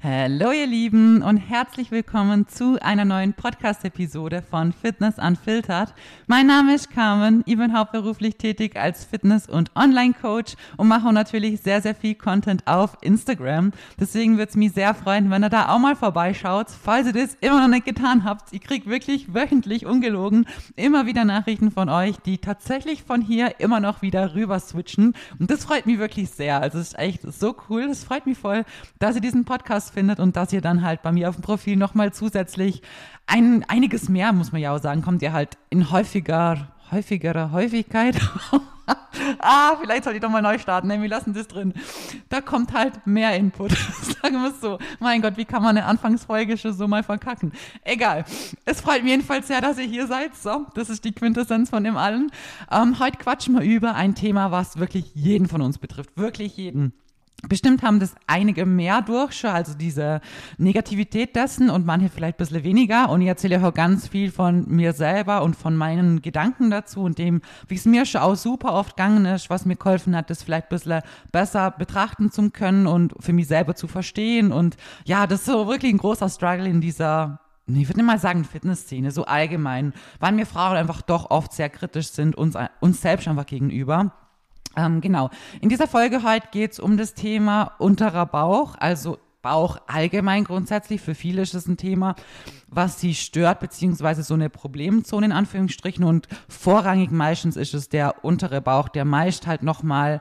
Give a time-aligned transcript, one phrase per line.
[0.00, 5.92] Hallo ihr Lieben und herzlich willkommen zu einer neuen Podcast-Episode von Fitness Unfiltered.
[6.28, 11.62] Mein Name ist Carmen, ich bin hauptberuflich tätig als Fitness- und Online-Coach und mache natürlich
[11.62, 13.72] sehr, sehr viel Content auf Instagram.
[13.98, 16.68] Deswegen würde es mich sehr freuen, wenn ihr da auch mal vorbeischaut.
[16.70, 20.46] Falls ihr das immer noch nicht getan habt, ich kriege wirklich wöchentlich ungelogen
[20.76, 25.50] immer wieder Nachrichten von euch, die tatsächlich von hier immer noch wieder rüber switchen und
[25.50, 26.62] das freut mich wirklich sehr.
[26.62, 28.64] Also es ist echt so cool, es freut mich voll,
[29.00, 31.76] dass ihr diesen Podcast findet und dass ihr dann halt bei mir auf dem Profil
[31.76, 32.82] nochmal zusätzlich
[33.26, 38.16] ein, einiges mehr, muss man ja auch sagen, kommt ihr halt in häufiger, häufigerer Häufigkeit.
[39.38, 40.88] ah, vielleicht soll ich doch mal neu starten.
[40.88, 41.74] Nee, wir lassen das drin.
[42.28, 43.72] Da kommt halt mehr Input.
[44.22, 44.78] Sagen wir es so.
[45.00, 47.52] Mein Gott, wie kann man eine Anfangsfolge schon so mal verkacken?
[47.84, 48.24] Egal.
[48.64, 50.34] Es freut mich jedenfalls sehr, dass ihr hier seid.
[50.36, 52.30] So, das ist die Quintessenz von dem allen.
[52.70, 56.10] Ähm, heute quatschen wir über ein Thema, was wirklich jeden von uns betrifft.
[56.16, 56.92] Wirklich jeden.
[57.46, 60.20] Bestimmt haben das einige mehr durch, schon, also diese
[60.56, 63.10] Negativität dessen und manche vielleicht ein bisschen weniger.
[63.10, 67.18] Und ich erzähle auch ganz viel von mir selber und von meinen Gedanken dazu und
[67.18, 70.42] dem, wie es mir schon auch super oft gegangen ist, was mir geholfen hat, das
[70.42, 74.50] vielleicht ein bisschen besser betrachten zu können und für mich selber zu verstehen.
[74.50, 78.18] Und ja, das ist so wirklich ein großer Struggle in dieser ich würde nicht mal
[78.18, 83.02] sagen Fitnessszene, so allgemein, weil mir Frauen einfach doch oft sehr kritisch sind, uns, uns
[83.02, 84.10] selbst einfach gegenüber.
[84.78, 85.30] Ähm, genau.
[85.60, 91.00] In dieser Folge heute geht es um das Thema unterer Bauch, also Bauch allgemein grundsätzlich.
[91.00, 92.14] Für viele ist es ein Thema,
[92.68, 96.04] was sie stört, beziehungsweise so eine Problemzone in Anführungsstrichen.
[96.04, 100.20] Und vorrangig meistens ist es der untere Bauch, der meist halt nochmal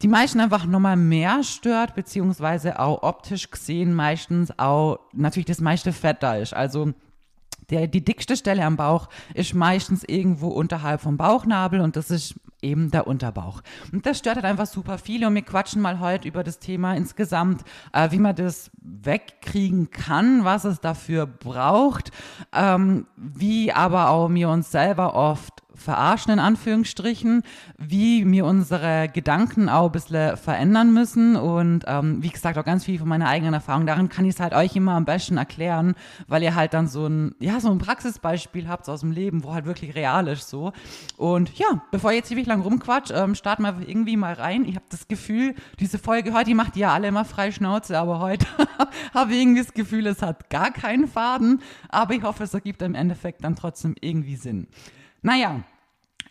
[0.00, 5.92] die meisten einfach nochmal mehr stört, beziehungsweise auch optisch gesehen meistens auch natürlich das meiste
[5.92, 6.54] Fett da ist.
[6.54, 6.92] Also
[7.70, 12.34] der, die dickste Stelle am Bauch ist meistens irgendwo unterhalb vom Bauchnabel und das ist
[12.62, 13.62] eben der Unterbauch.
[13.92, 16.94] Und das stört halt einfach super viele und wir quatschen mal heute über das Thema
[16.94, 22.10] insgesamt, äh, wie man das wegkriegen kann, was es dafür braucht,
[22.52, 27.42] ähm, wie aber auch wir uns selber oft verarschen, in Anführungsstrichen,
[27.78, 31.36] wie wir unsere Gedanken auch ein bisschen verändern müssen.
[31.36, 33.86] Und ähm, wie gesagt, auch ganz viel von meiner eigenen Erfahrung.
[33.86, 35.94] Darin kann ich es halt euch immer am besten erklären,
[36.28, 39.52] weil ihr halt dann so ein, ja, so ein Praxisbeispiel habt aus dem Leben, wo
[39.52, 40.72] halt wirklich real ist so.
[41.16, 44.64] Und ja, bevor ich jetzt ewig lang rumquatsch, ähm, starten wir irgendwie mal rein.
[44.64, 48.20] Ich habe das Gefühl, diese Folge heute, die macht ja alle immer frei Schnauze, aber
[48.20, 48.46] heute
[49.14, 51.60] habe ich irgendwie das Gefühl, es hat gar keinen Faden.
[51.88, 54.68] Aber ich hoffe, es ergibt im Endeffekt dann trotzdem irgendwie Sinn.
[55.22, 55.62] Naja,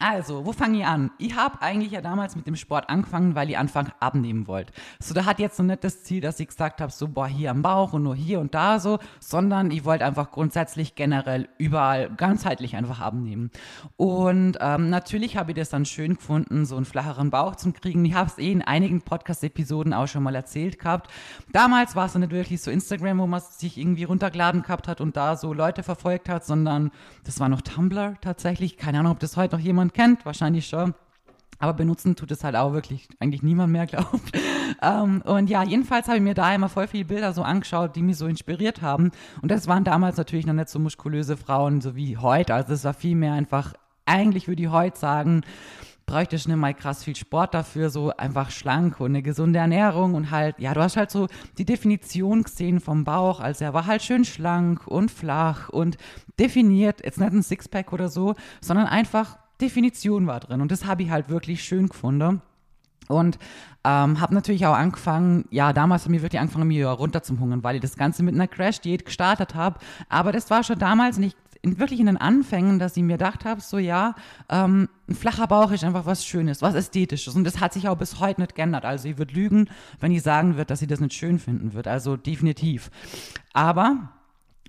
[0.01, 1.11] also, wo fange ich an?
[1.19, 4.73] Ich habe eigentlich ja damals mit dem Sport angefangen, weil ich Anfang abnehmen wollte.
[4.99, 7.51] So, da hat jetzt so nicht das Ziel, dass ich gesagt habe, so, boah, hier
[7.51, 12.09] am Bauch und nur hier und da so, sondern ich wollte einfach grundsätzlich generell überall
[12.09, 13.51] ganzheitlich einfach abnehmen.
[13.95, 18.03] Und ähm, natürlich habe ich das dann schön gefunden, so einen flacheren Bauch zu kriegen.
[18.03, 21.11] Ich habe es eh in einigen Podcast-Episoden auch schon mal erzählt gehabt.
[21.51, 25.15] Damals war es nicht wirklich so Instagram, wo man sich irgendwie runtergeladen gehabt hat und
[25.15, 26.89] da so Leute verfolgt hat, sondern
[27.23, 28.77] das war noch Tumblr tatsächlich.
[28.77, 30.93] Keine Ahnung, ob das heute noch jemand kennt, wahrscheinlich schon.
[31.59, 34.31] Aber benutzen tut es halt auch wirklich eigentlich niemand mehr, glaubt.
[34.81, 38.01] Ähm, und ja, jedenfalls habe ich mir da immer voll viele Bilder so angeschaut, die
[38.01, 39.11] mich so inspiriert haben.
[39.41, 42.55] Und das waren damals natürlich noch nicht so muskulöse Frauen, so wie heute.
[42.55, 43.73] Also es war viel mehr einfach,
[44.05, 45.43] eigentlich würde ich heute sagen,
[46.11, 50.13] bräuchte ich nicht mal krass viel Sport dafür, so einfach schlank und eine gesunde Ernährung
[50.15, 53.85] und halt, ja, du hast halt so die Definition gesehen vom Bauch, also er war
[53.85, 55.97] halt schön schlank und flach und
[56.37, 60.61] definiert, jetzt nicht ein Sixpack oder so, sondern einfach Definition war drin.
[60.61, 62.41] Und das habe ich halt wirklich schön gefunden.
[63.07, 63.39] Und
[63.83, 67.63] ähm, habe natürlich auch angefangen, ja, damals haben wir wirklich angefangen, mir runter zum Hungern,
[67.63, 69.79] weil ich das Ganze mit einer Crash-Diät gestartet habe.
[70.07, 73.45] Aber das war schon damals nicht in, wirklich in den Anfängen, dass ich mir gedacht
[73.45, 74.15] habe, so ja,
[74.49, 77.35] ähm, ein flacher Bauch ist einfach was Schönes, was Ästhetisches.
[77.35, 78.85] Und das hat sich auch bis heute nicht geändert.
[78.85, 79.69] Also ich würde lügen,
[79.99, 81.87] wenn ich sagen würde, dass sie das nicht schön finden wird.
[81.87, 82.89] Also definitiv.
[83.53, 84.09] Aber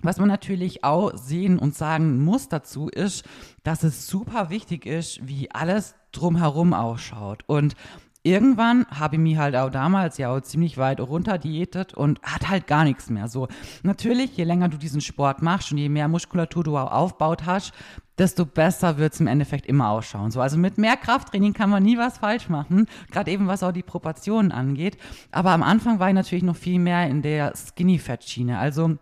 [0.03, 3.25] was man natürlich auch sehen und sagen muss dazu ist,
[3.63, 7.43] dass es super wichtig ist, wie alles drumherum ausschaut.
[7.47, 7.75] Und
[8.23, 12.49] irgendwann habe ich mich halt auch damals ja auch ziemlich weit runter diätet und hat
[12.49, 13.27] halt gar nichts mehr.
[13.27, 13.47] So,
[13.83, 17.73] natürlich, je länger du diesen Sport machst und je mehr Muskulatur du auch aufbaut hast,
[18.17, 20.31] desto besser wird es im Endeffekt immer ausschauen.
[20.31, 23.71] So, also mit mehr Krafttraining kann man nie was falsch machen, gerade eben was auch
[23.71, 24.97] die Proportionen angeht.
[25.31, 28.57] Aber am Anfang war ich natürlich noch viel mehr in der Skinny-Fat-Schiene.
[28.57, 28.97] Also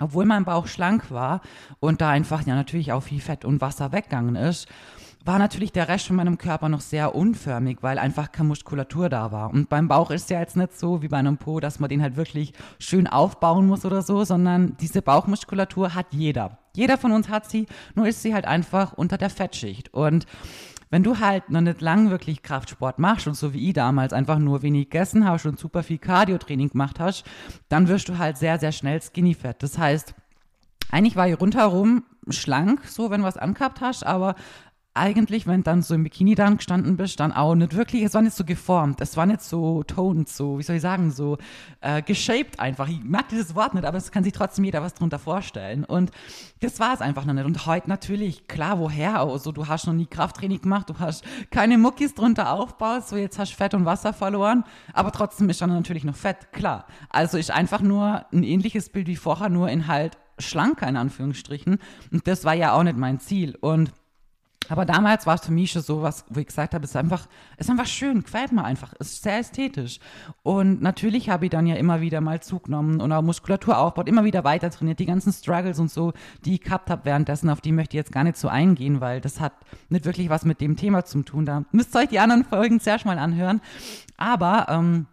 [0.00, 1.40] obwohl mein Bauch schlank war
[1.80, 4.68] und da einfach ja natürlich auch viel Fett und Wasser weggegangen ist,
[5.24, 9.30] war natürlich der Rest von meinem Körper noch sehr unförmig, weil einfach keine Muskulatur da
[9.32, 9.50] war.
[9.50, 12.00] Und beim Bauch ist ja jetzt nicht so wie bei einem Po, dass man den
[12.00, 16.58] halt wirklich schön aufbauen muss oder so, sondern diese Bauchmuskulatur hat jeder.
[16.74, 19.92] Jeder von uns hat sie, nur ist sie halt einfach unter der Fettschicht.
[19.92, 20.26] Und
[20.90, 24.38] wenn du halt noch nicht lang wirklich Kraftsport machst und so wie ich damals einfach
[24.38, 27.24] nur wenig gegessen hast und super viel Cardio-Training gemacht hast,
[27.68, 29.62] dann wirst du halt sehr, sehr schnell skinny fett.
[29.62, 30.14] Das heißt,
[30.90, 34.34] eigentlich war ich rundherum schlank, so wenn du was angehabt hast, aber
[34.98, 38.22] eigentlich, wenn dann so im Bikini dann gestanden bist, dann auch nicht wirklich, es war
[38.22, 41.38] nicht so geformt, es war nicht so toned, so, wie soll ich sagen, so
[41.80, 42.88] äh, geshaped einfach.
[42.88, 45.84] Ich mag dieses Wort nicht, aber es kann sich trotzdem jeder was drunter vorstellen.
[45.84, 46.10] Und
[46.60, 47.46] das war es einfach noch nicht.
[47.46, 49.38] Und heute natürlich, klar, woher auch?
[49.38, 53.38] So, du hast noch nie Krafttraining gemacht, du hast keine Muckis drunter aufgebaut, so jetzt
[53.38, 56.86] hast Fett und Wasser verloren, aber trotzdem ist dann natürlich noch Fett, klar.
[57.08, 61.78] Also ist einfach nur ein ähnliches Bild wie vorher, nur in halt schlanker in Anführungsstrichen.
[62.12, 63.56] Und das war ja auch nicht mein Ziel.
[63.60, 63.92] Und
[64.68, 66.96] aber damals war es für mich schon so was, wo ich gesagt habe, es ist
[66.96, 67.26] einfach,
[67.56, 69.98] es ist einfach schön, gefällt mir einfach, es ist sehr ästhetisch.
[70.42, 74.24] Und natürlich habe ich dann ja immer wieder mal zugenommen und auch Muskulatur aufbaut, immer
[74.24, 76.12] wieder weiter trainiert, die ganzen Struggles und so,
[76.44, 79.20] die ich gehabt habe währenddessen, auf die möchte ich jetzt gar nicht so eingehen, weil
[79.20, 79.54] das hat
[79.88, 81.46] nicht wirklich was mit dem Thema zu tun.
[81.46, 83.62] Da müsst ihr euch die anderen Folgen zuerst mal anhören.
[84.18, 85.06] Aber ähm,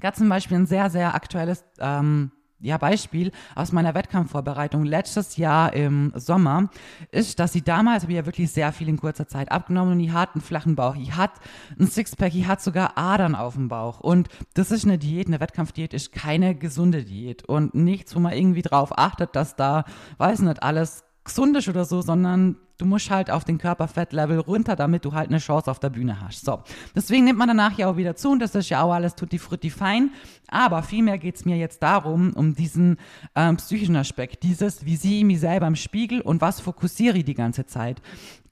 [0.00, 2.30] gab zum Beispiel ein sehr, sehr aktuelles ähm,
[2.60, 6.70] ja, Beispiel aus meiner Wettkampfvorbereitung letztes Jahr im Sommer
[7.12, 10.00] ist, dass sie damals, habe ich ja wirklich sehr viel in kurzer Zeit abgenommen und
[10.00, 11.40] ich hatte einen flachen Bauch, ich hatte
[11.78, 14.00] ein Sixpack, ich hatte sogar Adern auf dem Bauch.
[14.00, 17.44] Und das ist eine Diät, eine Wettkampfdiät ist keine gesunde Diät.
[17.44, 19.84] Und nichts, wo man irgendwie drauf achtet, dass da,
[20.18, 24.76] weiß nicht, alles gesund ist oder so, sondern du musst halt auf den Körperfettlevel runter,
[24.76, 26.44] damit du halt eine Chance auf der Bühne hast.
[26.44, 26.62] So,
[26.94, 29.38] deswegen nimmt man danach ja auch wieder zu und das ist ja auch alles tutti
[29.38, 30.10] frutti fein.
[30.48, 32.98] Aber vielmehr geht es mir jetzt darum, um diesen
[33.34, 37.24] ähm, psychischen Aspekt, dieses, wie sehe ich mich selber im Spiegel und was fokussiere ich
[37.24, 38.00] die ganze Zeit.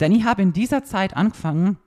[0.00, 1.78] Denn ich habe in dieser Zeit angefangen,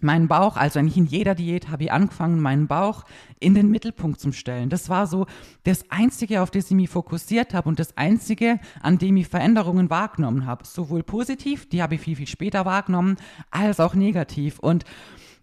[0.00, 3.04] meinen Bauch, also eigentlich in jeder Diät habe ich angefangen, meinen Bauch
[3.40, 4.68] in den Mittelpunkt zu stellen.
[4.68, 5.26] Das war so
[5.64, 9.90] das Einzige, auf das ich mich fokussiert habe und das Einzige, an dem ich Veränderungen
[9.90, 10.64] wahrgenommen habe.
[10.66, 13.16] Sowohl positiv, die habe ich viel, viel später wahrgenommen,
[13.50, 14.58] als auch negativ.
[14.58, 14.84] Und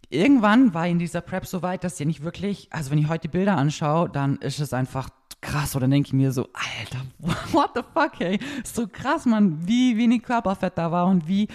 [0.09, 3.09] irgendwann war ich in dieser Prep so weit, dass ich nicht wirklich, also wenn ich
[3.09, 5.09] heute die Bilder anschaue, dann ist es einfach
[5.42, 5.75] krass.
[5.75, 7.06] Oder denke ich mir so, Alter,
[7.53, 8.39] what the fuck, ey.
[8.63, 11.48] So krass, man, wie wenig Körperfett da war und wie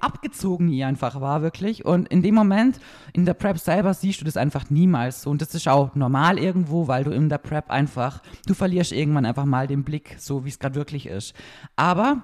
[0.00, 1.84] abgezogen ihr einfach war, wirklich.
[1.84, 2.78] Und in dem Moment,
[3.12, 5.30] in der Prep selber, siehst du das einfach niemals so.
[5.30, 9.26] Und das ist auch normal irgendwo, weil du in der Prep einfach, du verlierst irgendwann
[9.26, 11.34] einfach mal den Blick, so wie es gerade wirklich ist.
[11.74, 12.22] Aber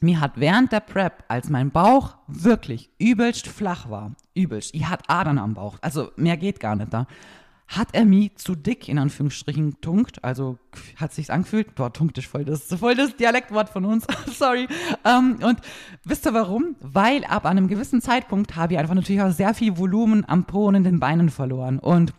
[0.00, 5.08] mir hat während der Prep, als mein Bauch wirklich übelst flach war, übelst, ich hatte
[5.08, 7.06] Adern am Bauch, also mehr geht gar nicht da,
[7.70, 10.58] hat er mich zu dick in Anführungsstrichen tunkt, also
[10.96, 14.66] hat sich's angefühlt, boah, tunkt ist voll das, voll das Dialektwort von uns, sorry.
[15.04, 15.60] Ähm, und
[16.04, 16.74] wisst ihr warum?
[16.80, 20.66] Weil ab einem gewissen Zeitpunkt habe ich einfach natürlich auch sehr viel Volumen am Po
[20.66, 22.12] und in den Beinen verloren und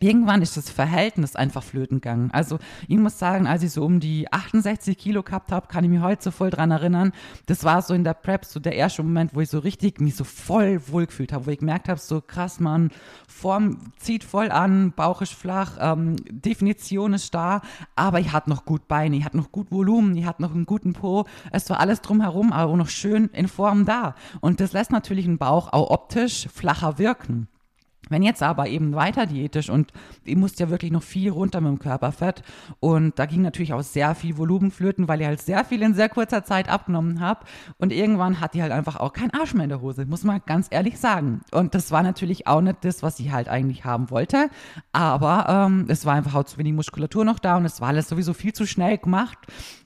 [0.00, 2.30] irgendwann ist das Verhältnis einfach flöten gegangen.
[2.32, 2.58] Also
[2.88, 6.00] ich muss sagen, als ich so um die 68 Kilo gehabt habe, kann ich mich
[6.00, 7.12] heute so voll dran erinnern.
[7.46, 10.16] Das war so in der Prep so der erste Moment, wo ich so richtig mich
[10.16, 12.90] so voll wohlgefühlt habe, wo ich gemerkt habe, so krass, man,
[13.26, 17.62] Form zieht voll an, Bauch ist flach, ähm, Definition ist da,
[17.96, 20.66] aber ich hatte noch gut Beine, ich hatte noch gut Volumen, ich hatte noch einen
[20.66, 21.24] guten Po.
[21.50, 24.14] Es war alles drumherum, aber auch noch schön in Form da.
[24.40, 27.48] Und das lässt natürlich einen Bauch auch optisch flacher wirken.
[28.08, 29.92] Wenn jetzt aber eben weiter diätisch und
[30.24, 32.42] ich musste ja wirklich noch viel runter mit dem Körperfett
[32.80, 35.94] und da ging natürlich auch sehr viel Volumen flöten, weil ich halt sehr viel in
[35.94, 37.44] sehr kurzer Zeit abgenommen habe
[37.78, 40.40] und irgendwann hat die halt einfach auch keinen Arsch mehr in der Hose, muss man
[40.46, 41.40] ganz ehrlich sagen.
[41.50, 44.48] Und das war natürlich auch nicht das, was ich halt eigentlich haben wollte,
[44.92, 48.08] aber ähm, es war einfach auch zu wenig Muskulatur noch da und es war alles
[48.08, 49.38] sowieso viel zu schnell gemacht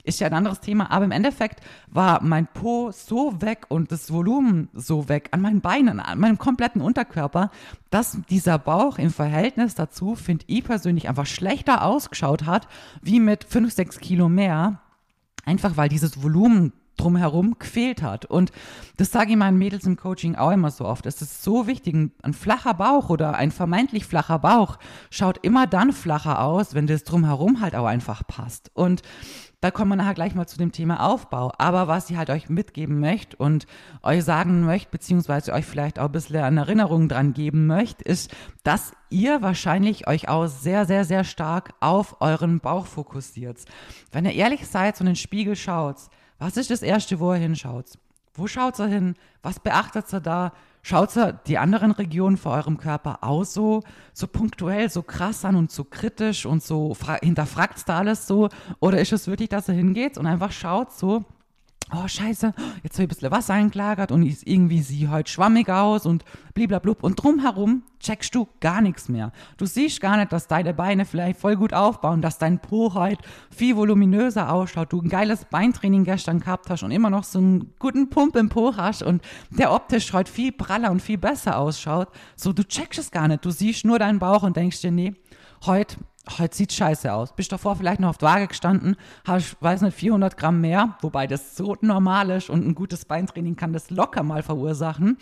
[0.09, 4.11] ist ja ein anderes Thema, aber im Endeffekt war mein Po so weg und das
[4.11, 7.51] Volumen so weg an meinen Beinen, an meinem kompletten Unterkörper,
[7.89, 12.67] dass dieser Bauch im Verhältnis dazu, finde ich persönlich, einfach schlechter ausgeschaut hat,
[13.01, 14.81] wie mit 5, 6 Kilo mehr.
[15.45, 18.25] Einfach weil dieses Volumen drumherum gefehlt hat.
[18.25, 18.51] Und
[18.97, 21.05] das sage ich meinen Mädels im Coaching auch immer so oft.
[21.05, 24.77] Es ist so wichtig, ein flacher Bauch oder ein vermeintlich flacher Bauch
[25.09, 28.71] schaut immer dann flacher aus, wenn das drumherum halt auch einfach passt.
[28.73, 29.01] Und
[29.61, 31.51] da kommen wir nachher gleich mal zu dem Thema Aufbau.
[31.57, 33.67] Aber was ich halt euch mitgeben möchte und
[34.03, 38.33] euch sagen möchte, beziehungsweise euch vielleicht auch ein bisschen an Erinnerung dran geben möchte, ist,
[38.63, 43.65] dass ihr wahrscheinlich euch auch sehr, sehr, sehr stark auf euren Bauch fokussiert.
[44.11, 45.97] Wenn ihr ehrlich seid und in den Spiegel schaut,
[46.37, 47.97] was ist das Erste, wo ihr hinschaut?
[48.33, 49.15] Wo schaut ihr hin?
[49.41, 50.53] Was beachtet ihr da?
[50.89, 55.55] Schaut ihr die anderen Regionen vor eurem Körper aus so, so punktuell, so krass an
[55.55, 58.49] und so kritisch und so hinterfragt da alles so?
[58.79, 61.25] Oder ist es wirklich, dass ihr hingeht und einfach schaut so,
[61.93, 62.53] oh scheiße,
[62.83, 66.23] jetzt habe ich ein bisschen Wasser eingelagert und ist irgendwie sie heute schwammig aus und
[66.53, 67.03] bliblablub.
[67.03, 69.31] Und drumherum checkst du gar nichts mehr.
[69.57, 73.23] Du siehst gar nicht, dass deine Beine vielleicht voll gut aufbauen, dass dein Po heute
[73.49, 77.73] viel voluminöser ausschaut, du ein geiles Beintraining gestern gehabt hast und immer noch so einen
[77.79, 82.09] guten Pump im Po hast und der optisch heute viel praller und viel besser ausschaut.
[82.35, 83.43] So, du checkst es gar nicht.
[83.43, 85.13] Du siehst nur deinen Bauch und denkst dir, nee,
[85.65, 85.97] heute
[86.37, 87.35] heute sieht scheiße aus.
[87.35, 91.27] Bist davor vielleicht noch auf der Waage gestanden, hast, weiß nicht, 400 Gramm mehr, wobei
[91.27, 95.17] das so normal ist und ein gutes Beintraining kann das locker mal verursachen.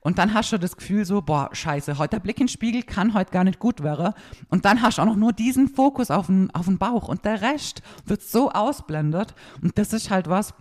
[0.00, 2.82] Und dann hast du das Gefühl so, boah, scheiße, heute der Blick in den Spiegel
[2.82, 4.12] kann heute gar nicht gut werden.
[4.48, 7.24] Und dann hast du auch noch nur diesen Fokus auf den, auf den Bauch und
[7.24, 9.34] der Rest wird so ausblendet.
[9.62, 10.54] Und das ist halt was,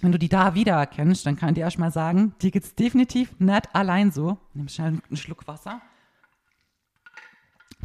[0.00, 3.74] wenn du die da wiedererkennst, dann kann ich dir erstmal sagen, dir geht's definitiv nicht
[3.74, 4.38] allein so.
[4.54, 5.80] Nimm schnell einen Schluck Wasser.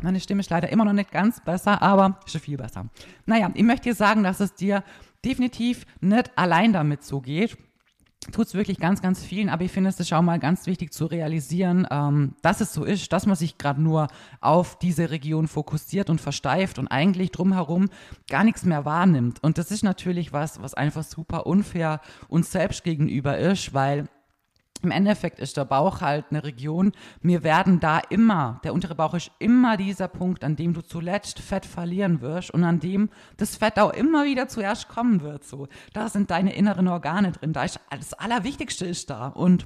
[0.04, 2.90] Meine Stimme ist leider immer noch nicht ganz besser, aber schon viel besser.
[3.26, 4.84] Naja, ich möchte dir sagen, dass es dir
[5.24, 7.58] definitiv nicht allein damit so geht.
[8.34, 10.92] Tut es wirklich ganz, ganz vielen, aber ich finde es ist auch mal ganz wichtig
[10.92, 14.10] zu realisieren, ähm, dass es so ist, dass man sich gerade nur
[14.42, 17.90] auf diese Region fokussiert und versteift und eigentlich drumherum
[18.30, 19.42] gar nichts mehr wahrnimmt.
[19.42, 24.10] Und das ist natürlich was, was einfach super unfair uns selbst gegenüber ist, weil
[24.84, 26.92] im Endeffekt ist der Bauch halt eine Region.
[27.22, 31.40] Wir werden da immer, der untere Bauch ist immer dieser Punkt, an dem du zuletzt
[31.40, 35.44] Fett verlieren wirst und an dem das Fett auch immer wieder zuerst kommen wird.
[35.44, 37.54] So, da sind deine inneren Organe drin.
[37.54, 39.66] Da ist das Allerwichtigste ist da und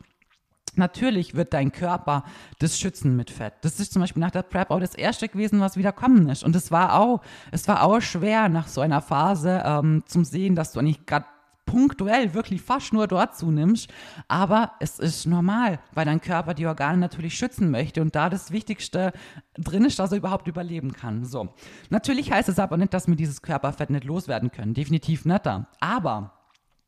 [0.77, 2.23] Natürlich wird dein Körper
[2.59, 3.53] das schützen mit Fett.
[3.61, 6.43] Das ist zum Beispiel nach der Prep auch das erste gewesen, was wieder kommen ist.
[6.43, 7.21] Und es war auch,
[7.51, 11.25] es war auch schwer nach so einer Phase ähm, zum Sehen, dass du eigentlich gerade
[11.67, 13.93] punktuell wirklich fast nur dort zunimmst.
[14.27, 18.49] Aber es ist normal, weil dein Körper die Organe natürlich schützen möchte und da das
[18.49, 19.13] Wichtigste
[19.55, 21.25] drin ist, dass er überhaupt überleben kann.
[21.25, 21.49] So.
[21.91, 24.73] Natürlich heißt es aber nicht, dass wir dieses Körperfett nicht loswerden können.
[24.73, 25.67] Definitiv da.
[25.79, 26.33] Aber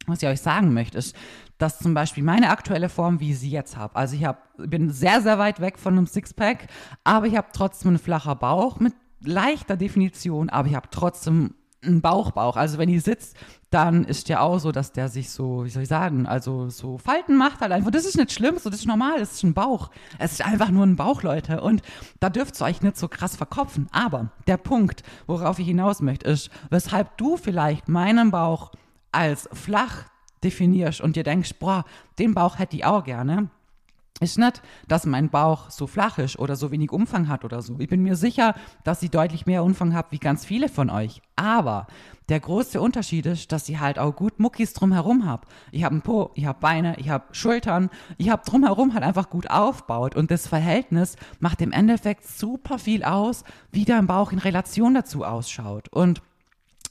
[0.07, 1.15] was ich euch sagen möchte, ist,
[1.57, 4.89] dass zum Beispiel meine aktuelle Form, wie ich sie jetzt habe, also ich hab, bin
[4.89, 6.67] sehr, sehr weit weg von einem Sixpack,
[7.03, 12.01] aber ich habe trotzdem einen flacher Bauch mit leichter Definition, aber ich habe trotzdem einen
[12.01, 12.57] Bauchbauch.
[12.57, 13.38] Also wenn ihr sitzt,
[13.69, 16.98] dann ist der auch so, dass der sich so, wie soll ich sagen, also so
[16.98, 17.91] Falten macht halt einfach.
[17.91, 19.89] Das ist nicht schlimm, so das ist normal, das ist ein Bauch.
[20.17, 21.62] Es ist einfach nur ein Bauch, Leute.
[21.62, 21.81] Und
[22.19, 23.88] da dürft ihr euch nicht so krass verkopfen.
[23.91, 28.71] Aber der Punkt, worauf ich hinaus möchte, ist, weshalb du vielleicht meinen Bauch
[29.12, 30.05] als flach
[30.43, 31.86] definierst und dir denkst, boah,
[32.17, 33.50] den Bauch hätte ich auch gerne
[34.19, 37.75] ist nicht, dass mein Bauch so flach ist oder so wenig Umfang hat oder so.
[37.79, 41.21] Ich bin mir sicher, dass sie deutlich mehr Umfang hat wie ganz viele von euch.
[41.35, 41.88] Aber
[42.27, 45.49] der große Unterschied ist, dass sie halt auch gut Muckis drumherum habt.
[45.71, 49.29] Ich habe einen Po, ich habe Beine, ich habe Schultern, ich habe drumherum halt einfach
[49.29, 54.39] gut aufgebaut und das Verhältnis macht im Endeffekt super viel aus, wie dein Bauch in
[54.39, 55.89] Relation dazu ausschaut.
[55.89, 56.21] Und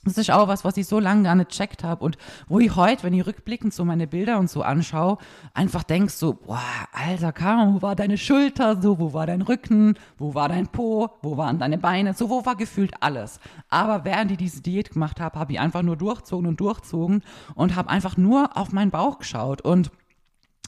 [0.05, 2.75] das ist auch was, was ich so lange gar nicht checkt habe und wo ich
[2.77, 5.19] heute, wenn ich rückblickend so meine Bilder und so anschaue,
[5.55, 6.63] einfach denkst so, boah,
[6.93, 11.11] alter Karin, wo war deine Schulter, so, wo war dein Rücken, wo war dein Po,
[11.23, 13.41] wo waren deine Beine, so, wo war gefühlt alles.
[13.69, 17.23] Aber während ich diese Diät gemacht habe, habe ich einfach nur durchzogen und durchzogen
[17.55, 19.63] und habe einfach nur auf meinen Bauch geschaut.
[19.63, 19.91] Und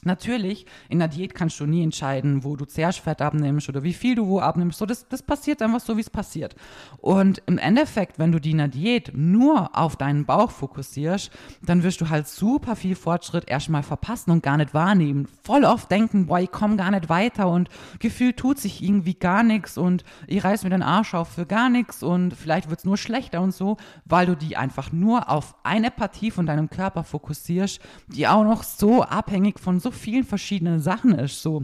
[0.03, 3.93] Natürlich, in der Diät kannst du nie entscheiden, wo du zuerst Fett abnimmst oder wie
[3.93, 4.79] viel du wo abnimmst.
[4.79, 6.55] So, das, das passiert einfach so, wie es passiert.
[6.97, 11.29] Und im Endeffekt, wenn du die in der Diät nur auf deinen Bauch fokussierst,
[11.61, 15.27] dann wirst du halt super viel Fortschritt erstmal verpassen und gar nicht wahrnehmen.
[15.43, 19.43] Voll oft denken, boah, ich komme gar nicht weiter und gefühlt tut sich irgendwie gar
[19.43, 22.97] nichts und ich reiß mir den Arsch auf für gar nichts und vielleicht wird's nur
[22.97, 27.79] schlechter und so, weil du die einfach nur auf eine Partie von deinem Körper fokussierst,
[28.07, 31.41] die auch noch so abhängig von so vielen verschiedenen Sachen ist.
[31.41, 31.63] So,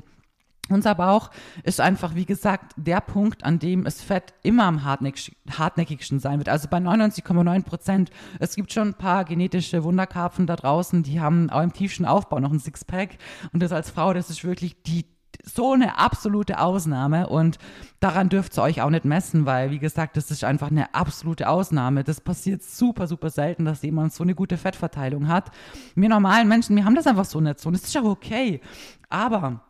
[0.70, 1.30] unser Bauch
[1.64, 6.50] ist einfach, wie gesagt, der Punkt, an dem es Fett immer am hartnäckigsten sein wird.
[6.50, 8.10] Also bei 99,9 Prozent.
[8.40, 12.40] Es gibt schon ein paar genetische Wunderkarpfen da draußen, die haben auch im tiefsten Aufbau
[12.40, 13.18] noch ein Sixpack.
[13.54, 15.06] Und das als Frau, das ist wirklich die,
[15.44, 17.58] so eine absolute Ausnahme und
[18.00, 21.48] daran dürft ihr euch auch nicht messen, weil, wie gesagt, das ist einfach eine absolute
[21.50, 22.04] Ausnahme.
[22.04, 25.52] Das passiert super, super selten, dass jemand so eine gute Fettverteilung hat.
[25.96, 28.62] Wir normalen Menschen, wir haben das einfach so nicht so und das ist auch okay.
[29.10, 29.62] Aber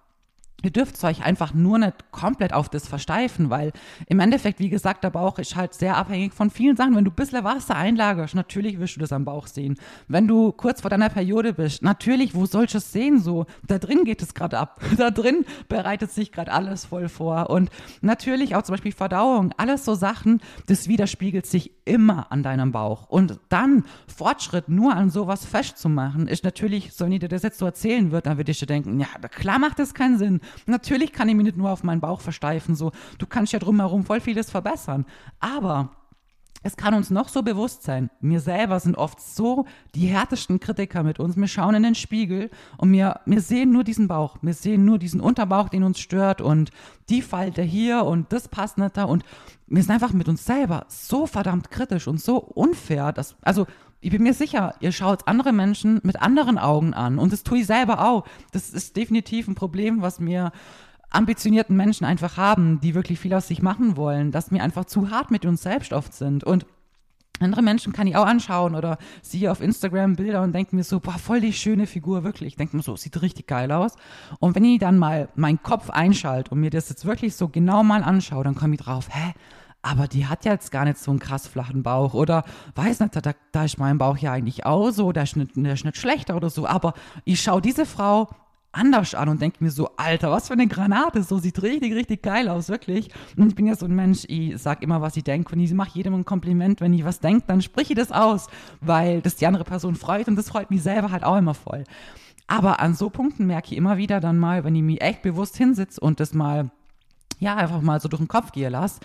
[0.64, 3.74] Ihr dürft euch einfach nur nicht komplett auf das versteifen, weil
[4.08, 6.96] im Endeffekt, wie gesagt, der Bauch ist halt sehr abhängig von vielen Sachen.
[6.96, 9.78] Wenn du ein bisschen Wasser einlagerst, natürlich wirst du das am Bauch sehen.
[10.08, 13.46] Wenn du kurz vor deiner Periode bist, natürlich, wo sollst du es sehen so?
[13.68, 14.82] Da drin geht es gerade ab.
[14.98, 17.52] Da drin bereitet sich gerade alles voll vor.
[17.52, 17.70] Und
[18.02, 23.08] natürlich auch zum Beispiel Verdauung, alles so Sachen, das widerspiegelt sich immer an deinem Bauch.
[23.10, 27.66] Und dann Fortschritt nur an sowas festzumachen, ist natürlich, so wenn dir das jetzt so
[27.66, 30.42] erzählen würde, dann würde ich dir denken, ja, klar macht das keinen Sinn.
[30.66, 32.92] Natürlich kann ich mich nicht nur auf meinen Bauch versteifen, so.
[33.18, 35.06] Du kannst ja drumherum voll vieles verbessern.
[35.40, 35.90] Aber
[36.64, 38.10] es kann uns noch so bewusst sein.
[38.20, 41.38] Wir selber sind oft so die härtesten Kritiker mit uns.
[41.38, 44.38] Wir schauen in den Spiegel und wir, wir sehen nur diesen Bauch.
[44.42, 46.72] Wir sehen nur diesen Unterbauch, den uns stört und
[47.10, 49.04] die Falte hier und das passt nicht da.
[49.04, 49.24] Und
[49.68, 53.12] wir sind einfach mit uns selber so verdammt kritisch und so unfair.
[53.14, 53.68] Dass, also
[54.02, 57.60] ich bin mir sicher, ihr schaut andere Menschen mit anderen Augen an und das tue
[57.60, 58.26] ich selber auch.
[58.52, 60.52] Das ist definitiv ein Problem, was mir
[61.10, 65.10] ambitionierten Menschen einfach haben, die wirklich viel aus sich machen wollen, dass wir einfach zu
[65.10, 66.44] hart mit uns selbst oft sind.
[66.44, 66.66] Und
[67.40, 71.00] andere Menschen kann ich auch anschauen oder sehe auf Instagram Bilder und denke mir so,
[71.00, 72.50] boah, voll die schöne Figur, wirklich.
[72.50, 73.96] Ich denke mir so, sieht richtig geil aus.
[74.40, 77.84] Und wenn ich dann mal meinen Kopf einschalte und mir das jetzt wirklich so genau
[77.84, 79.34] mal anschaue, dann komme ich drauf, hä?
[79.84, 82.44] Aber die hat ja jetzt gar nicht so einen krass flachen Bauch oder
[82.76, 85.74] weiß nicht, da, da ist mein Bauch ja eigentlich auch so, der ist nicht, der
[85.74, 86.68] ist nicht schlechter oder so.
[86.68, 88.28] Aber ich schaue diese Frau
[88.78, 92.22] anders an und denke mir so, Alter, was für eine Granate, so sieht richtig, richtig
[92.22, 93.10] geil aus, wirklich.
[93.36, 95.74] Und ich bin ja so ein Mensch, ich sag immer, was ich denke und ich
[95.74, 98.48] mache jedem ein Kompliment, wenn ich was denke, dann sprich ich das aus,
[98.82, 101.84] weil das die andere Person freut und das freut mich selber halt auch immer voll.
[102.48, 105.58] Aber an so Punkten merke ich immer wieder dann mal, wenn ich mich echt bewusst
[105.58, 106.72] hinsitze und das mal
[107.40, 109.00] ja, einfach mal so durch den Kopf gehen lasse,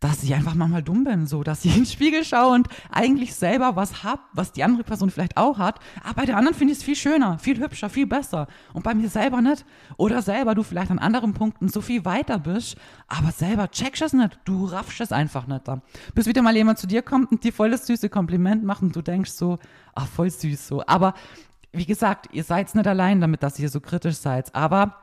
[0.00, 3.34] dass ich einfach manchmal dumm bin, so, dass ich in den Spiegel schaue und eigentlich
[3.34, 5.78] selber was hab, was die andere Person vielleicht auch hat.
[6.02, 8.48] Aber bei der anderen finde ich es viel schöner, viel hübscher, viel besser.
[8.72, 9.64] Und bei mir selber nicht.
[9.96, 12.76] Oder selber du vielleicht an anderen Punkten so viel weiter bist,
[13.08, 14.38] aber selber checkst es nicht.
[14.44, 15.82] Du raffst es einfach nicht da.
[16.14, 18.96] Bis wieder mal jemand zu dir kommt und dir voll das süße Kompliment macht und
[18.96, 19.58] du denkst so,
[19.94, 20.82] ach, voll süß so.
[20.86, 21.14] Aber
[21.72, 24.54] wie gesagt, ihr seid nicht allein damit, dass ihr so kritisch seid.
[24.54, 24.96] Aber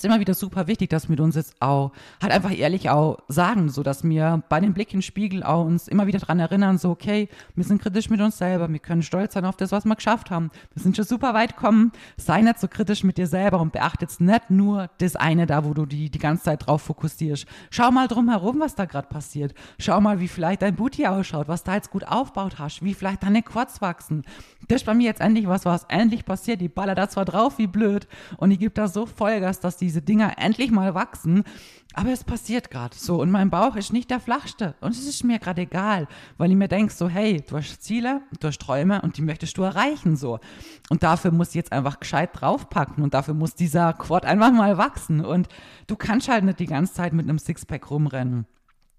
[0.00, 3.68] ist immer wieder super wichtig, dass wir uns jetzt auch halt einfach ehrlich auch sagen,
[3.68, 6.78] so dass wir bei dem Blick in den Spiegel auch uns immer wieder daran erinnern,
[6.78, 9.84] so okay, wir sind kritisch mit uns selber, wir können stolz sein auf das, was
[9.84, 10.50] wir geschafft haben.
[10.72, 11.92] Wir sind schon super weit gekommen.
[12.16, 15.64] Sei nicht so kritisch mit dir selber und beachte jetzt nicht nur das eine da,
[15.64, 17.46] wo du die die ganze Zeit drauf fokussierst.
[17.70, 19.54] Schau mal drum herum, was da gerade passiert.
[19.78, 23.22] Schau mal, wie vielleicht dein Booty ausschaut, was da jetzt gut aufgebaut hast, wie vielleicht
[23.22, 24.24] deine Quads wachsen.
[24.68, 26.60] Das ist bei mir jetzt endlich was, was endlich passiert.
[26.60, 30.02] Die baller da zwar drauf wie blöd und ich gebe da so Vollgas, dass diese
[30.02, 31.44] Dinger endlich mal wachsen.
[31.96, 35.22] Aber es passiert gerade so und mein Bauch ist nicht der flachste und es ist
[35.22, 39.00] mir gerade egal, weil ich mir denke so, hey, du hast Ziele, du hast Träume
[39.02, 40.40] und die möchtest du erreichen so.
[40.90, 44.76] Und dafür muss ich jetzt einfach gescheit draufpacken und dafür muss dieser Quad einfach mal
[44.76, 45.48] wachsen und
[45.86, 48.46] du kannst halt nicht die ganze Zeit mit einem Sixpack rumrennen.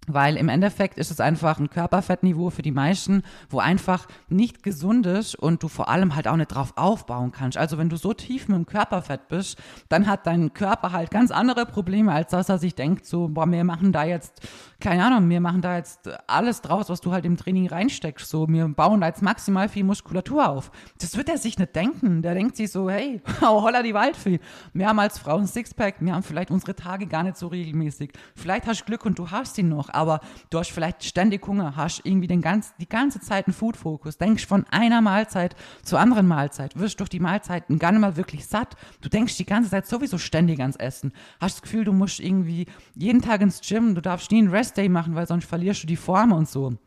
[0.08, 5.06] Weil im Endeffekt ist es einfach ein Körperfettniveau für die meisten, wo einfach nicht gesund
[5.06, 7.58] ist und du vor allem halt auch nicht drauf aufbauen kannst.
[7.58, 9.58] Also wenn du so tief mit dem Körperfett bist,
[9.90, 13.50] dann hat dein Körper halt ganz andere Probleme, als dass er sich denkt, so, boah,
[13.50, 14.42] wir machen da jetzt,
[14.79, 18.29] keine Ahnung, wir machen da jetzt alles draus, was du halt im Training reinsteckst.
[18.29, 20.72] So, wir bauen da jetzt maximal viel Muskulatur auf.
[21.00, 22.22] Das wird er sich nicht denken.
[22.22, 24.40] Der denkt sich so, hey, holla die Waldfee.
[24.74, 28.12] Wir haben als Frauen Sixpack, wir haben vielleicht unsere Tage gar nicht so regelmäßig.
[28.36, 31.75] Vielleicht hast du Glück und du hast ihn noch aber du hast vielleicht ständig Hunger,
[31.75, 36.27] hast irgendwie den ganz, die ganze Zeit einen Food-Fokus, denkst von einer Mahlzeit zur anderen
[36.27, 38.75] Mahlzeit, wirst durch die Mahlzeiten gar nicht mal wirklich satt.
[39.01, 41.14] Du denkst die ganze Zeit sowieso ständig ans Essen.
[41.40, 44.90] Hast das Gefühl, du musst irgendwie jeden Tag ins Gym, du darfst nie einen Rest-Day
[44.90, 46.77] machen, weil sonst verlierst du die Form und so.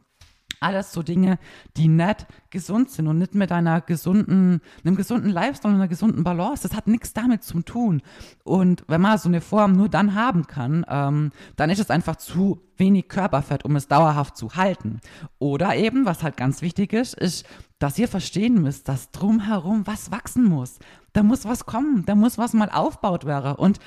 [0.61, 1.39] Alles so Dinge,
[1.77, 6.25] die nicht gesund sind und nicht mit einer gesunden, einem gesunden Lifestyle und einer gesunden
[6.25, 6.67] Balance.
[6.67, 8.03] Das hat nichts damit zu tun.
[8.45, 12.17] Und wenn man so eine Form nur dann haben kann, ähm, dann ist es einfach
[12.17, 15.01] zu wenig Körperfett, um es dauerhaft zu halten.
[15.39, 17.47] Oder eben, was halt ganz wichtig ist, ist,
[17.79, 20.79] dass ihr verstehen müsst, dass drumherum was wachsen muss.
[21.13, 23.55] Da muss was kommen, da muss was mal aufgebaut werden.
[23.55, 23.79] Und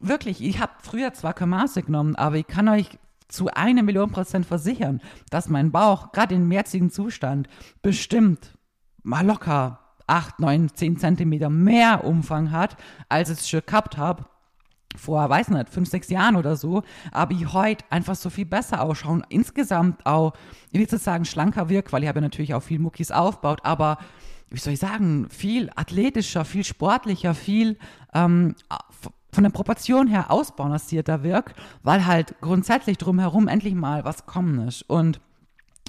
[0.00, 4.46] wirklich, ich habe früher zwar Maße genommen, aber ich kann euch zu einer Million Prozent
[4.46, 7.48] versichern, dass mein Bauch gerade im jetzigen Zustand
[7.82, 8.56] bestimmt
[9.02, 12.76] mal locker 8, 9, 10 Zentimeter mehr Umfang hat,
[13.08, 14.26] als ich es schon gehabt habe
[14.96, 18.82] vor, weiß nicht, fünf, sechs Jahren oder so, aber ich heute einfach so viel besser
[18.82, 19.24] ausschauen.
[19.28, 20.34] Insgesamt auch,
[20.70, 23.60] ich will jetzt sagen, schlanker wirkt, weil ich habe ja natürlich auch viel Muckis aufgebaut,
[23.64, 23.98] aber
[24.50, 27.76] wie soll ich sagen, viel athletischer, viel sportlicher, viel
[28.14, 28.54] ähm,
[29.34, 34.82] von der Proportion her ausbalancierter wirkt, weil halt grundsätzlich drumherum endlich mal was kommen ist.
[34.82, 35.20] Und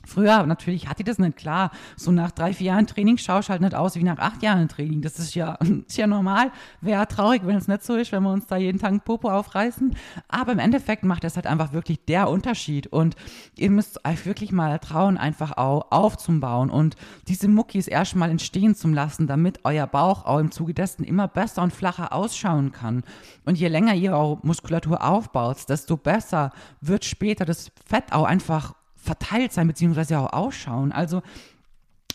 [0.05, 1.71] Früher, natürlich hatte das nicht klar.
[1.95, 5.01] So nach drei, vier Jahren Training schaust halt nicht aus wie nach acht Jahren Training.
[5.01, 5.53] Das ist ja,
[5.87, 6.51] ist ja normal.
[6.81, 9.29] Wäre traurig, wenn es nicht so ist, wenn wir uns da jeden Tag einen Popo
[9.29, 9.95] aufreißen.
[10.27, 12.87] Aber im Endeffekt macht das halt einfach wirklich der Unterschied.
[12.87, 13.15] Und
[13.57, 16.95] ihr müsst euch wirklich mal trauen, einfach auch aufzubauen und
[17.27, 21.63] diese Muckis erstmal entstehen zu lassen, damit euer Bauch auch im Zuge dessen immer besser
[21.63, 23.03] und flacher ausschauen kann.
[23.45, 28.73] Und je länger ihr auch Muskulatur aufbaut, desto besser wird später das Fett auch einfach
[29.05, 30.91] verteilt sein, beziehungsweise auch ausschauen.
[30.91, 31.21] Also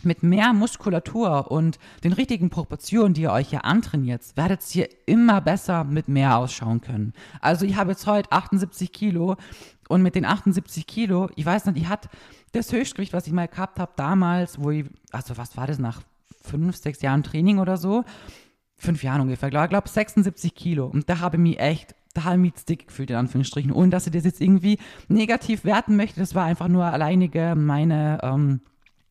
[0.03, 5.41] mit mehr Muskulatur und den richtigen Proportionen, die ihr euch hier antrainiert, werdet ihr immer
[5.41, 7.13] besser mit mehr ausschauen können.
[7.41, 9.37] Also ich habe jetzt heute 78 Kilo
[9.89, 12.09] und mit den 78 Kilo, ich weiß nicht, ich hatte
[12.53, 16.03] das Höchstgewicht, was ich mal gehabt habe damals, wo ich, also was war das, nach
[16.43, 18.05] fünf, sechs Jahren Training oder so,
[18.77, 22.37] fünf Jahren ungefähr, ich glaube 76 Kilo und da habe ich mich echt da habe
[22.37, 26.21] ich mich dick gefühlt, in Anführungsstrichen, ohne dass ich das jetzt irgendwie negativ werten möchte.
[26.21, 28.61] Das war einfach nur alleinige meine ähm,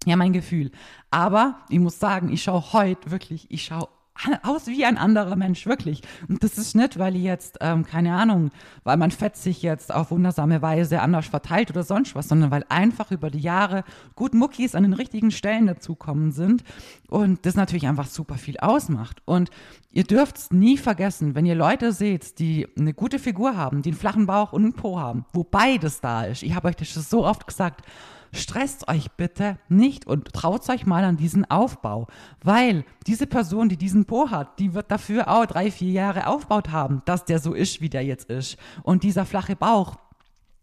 [0.05, 0.71] ja, mein Gefühl.
[1.11, 3.89] Aber ich muss sagen, ich schaue heute wirklich, ich schaue
[4.43, 6.01] aus wie ein anderer Mensch, wirklich.
[6.27, 8.51] Und das ist nicht, weil ich jetzt, ähm, keine Ahnung,
[8.83, 12.65] weil mein Fett sich jetzt auf wundersame Weise anders verteilt oder sonst was, sondern weil
[12.69, 13.83] einfach über die Jahre
[14.15, 16.63] gut Muckis an den richtigen Stellen dazukommen sind
[17.07, 19.21] und das natürlich einfach super viel ausmacht.
[19.25, 19.49] Und
[19.91, 23.89] ihr dürft es nie vergessen, wenn ihr Leute seht, die eine gute Figur haben, die
[23.89, 26.43] einen flachen Bauch und einen Po haben, wo beides da ist.
[26.43, 27.85] Ich habe euch das so oft gesagt,
[28.31, 32.07] stresst euch bitte nicht und traut euch mal an diesen Aufbau,
[32.43, 36.69] weil diese Person, die diesen Po hat, die wird dafür auch drei, vier Jahre aufgebaut
[36.69, 38.57] haben, dass der so ist, wie der jetzt ist.
[38.83, 39.97] Und dieser flache Bauch,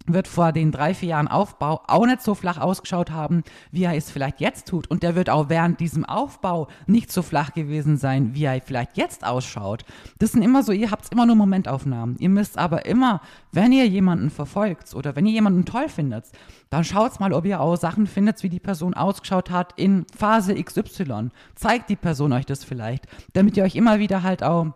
[0.06, 3.96] wird vor den drei, vier Jahren Aufbau auch nicht so flach ausgeschaut haben, wie er
[3.96, 4.88] es vielleicht jetzt tut.
[4.88, 8.96] Und der wird auch während diesem Aufbau nicht so flach gewesen sein, wie er vielleicht
[8.96, 9.84] jetzt ausschaut.
[10.18, 12.16] Das sind immer so, ihr habt immer nur Momentaufnahmen.
[12.18, 13.20] Ihr müsst aber immer,
[13.52, 16.26] wenn ihr jemanden verfolgt oder wenn ihr jemanden toll findet,
[16.70, 20.54] dann schaut mal, ob ihr auch Sachen findet, wie die Person ausgeschaut hat in Phase
[20.54, 21.30] XY.
[21.54, 24.72] Zeigt die Person euch das vielleicht, damit ihr euch immer wieder halt auch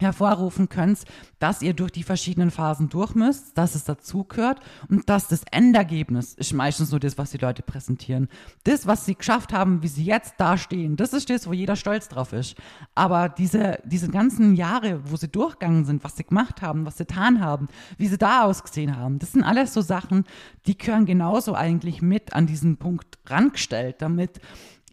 [0.00, 1.04] hervorrufen könnt,
[1.38, 6.34] dass ihr durch die verschiedenen Phasen durch müsst, dass es dazugehört und dass das Endergebnis
[6.34, 8.28] ist meistens nur das, was die Leute präsentieren.
[8.64, 12.08] Das, was sie geschafft haben, wie sie jetzt dastehen, das ist das, wo jeder stolz
[12.08, 12.56] drauf ist.
[12.94, 17.06] Aber diese, diese ganzen Jahre, wo sie durchgegangen sind, was sie gemacht haben, was sie
[17.06, 20.24] getan haben, wie sie da ausgesehen haben, das sind alles so Sachen,
[20.66, 24.40] die gehören genauso eigentlich mit an diesen Punkt rangestellt, damit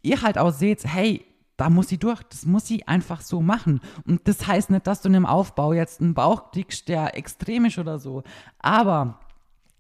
[0.02, 1.26] ihr halt auch seht, hey,
[1.58, 2.22] da muss sie durch.
[2.24, 3.80] Das muss sie einfach so machen.
[4.06, 7.66] Und das heißt nicht, dass du in einem Aufbau jetzt einen Bauch kriegst, der extrem
[7.66, 8.24] ist oder so.
[8.60, 9.20] Aber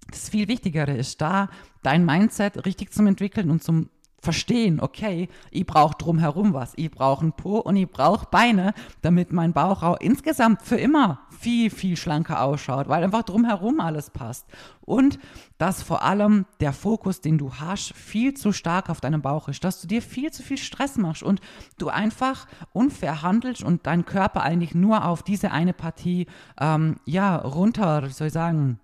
[0.09, 1.49] das viel Wichtigere ist da,
[1.81, 3.89] dein Mindset richtig zum entwickeln und zum
[4.23, 6.71] verstehen, okay, ich brauche drumherum was.
[6.77, 11.19] Ich brauche einen Po und ich brauche Beine, damit mein Bauch auch insgesamt für immer
[11.29, 14.47] viel, viel schlanker ausschaut, weil einfach drumherum alles passt.
[14.79, 15.19] Und
[15.57, 19.63] dass vor allem der Fokus, den du hast, viel zu stark auf deinem Bauch ist,
[19.65, 21.41] dass du dir viel zu viel Stress machst und
[21.77, 26.27] du einfach unfair handelst und deinen Körper eigentlich nur auf diese eine Partie,
[26.59, 28.79] ähm, ja, runter, wie soll ich sagen,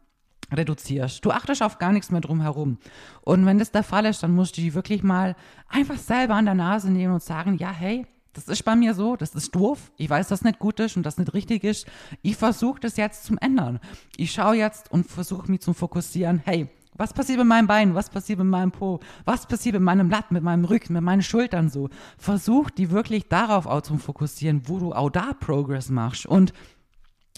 [0.51, 1.23] reduzierst.
[1.23, 2.77] Du achtest auf gar nichts mehr drumherum.
[3.21, 5.35] Und wenn das der Fall ist, dann musst du die wirklich mal
[5.67, 9.15] einfach selber an der Nase nehmen und sagen, ja, hey, das ist bei mir so,
[9.15, 9.91] das ist doof.
[9.97, 11.87] Ich weiß, dass nicht gut ist und das nicht richtig ist.
[12.21, 13.79] Ich versuche das jetzt zu ändern.
[14.17, 16.41] Ich schaue jetzt und versuche mich zu fokussieren.
[16.45, 17.95] Hey, was passiert mit meinem Bein?
[17.95, 18.99] Was passiert mit meinem Po?
[19.25, 21.89] Was passiert mit meinem Blatt, mit meinem Rücken, mit meinen Schultern so?
[22.17, 26.25] Versuch die wirklich darauf auch zu fokussieren, wo du auch da Progress machst.
[26.25, 26.53] Und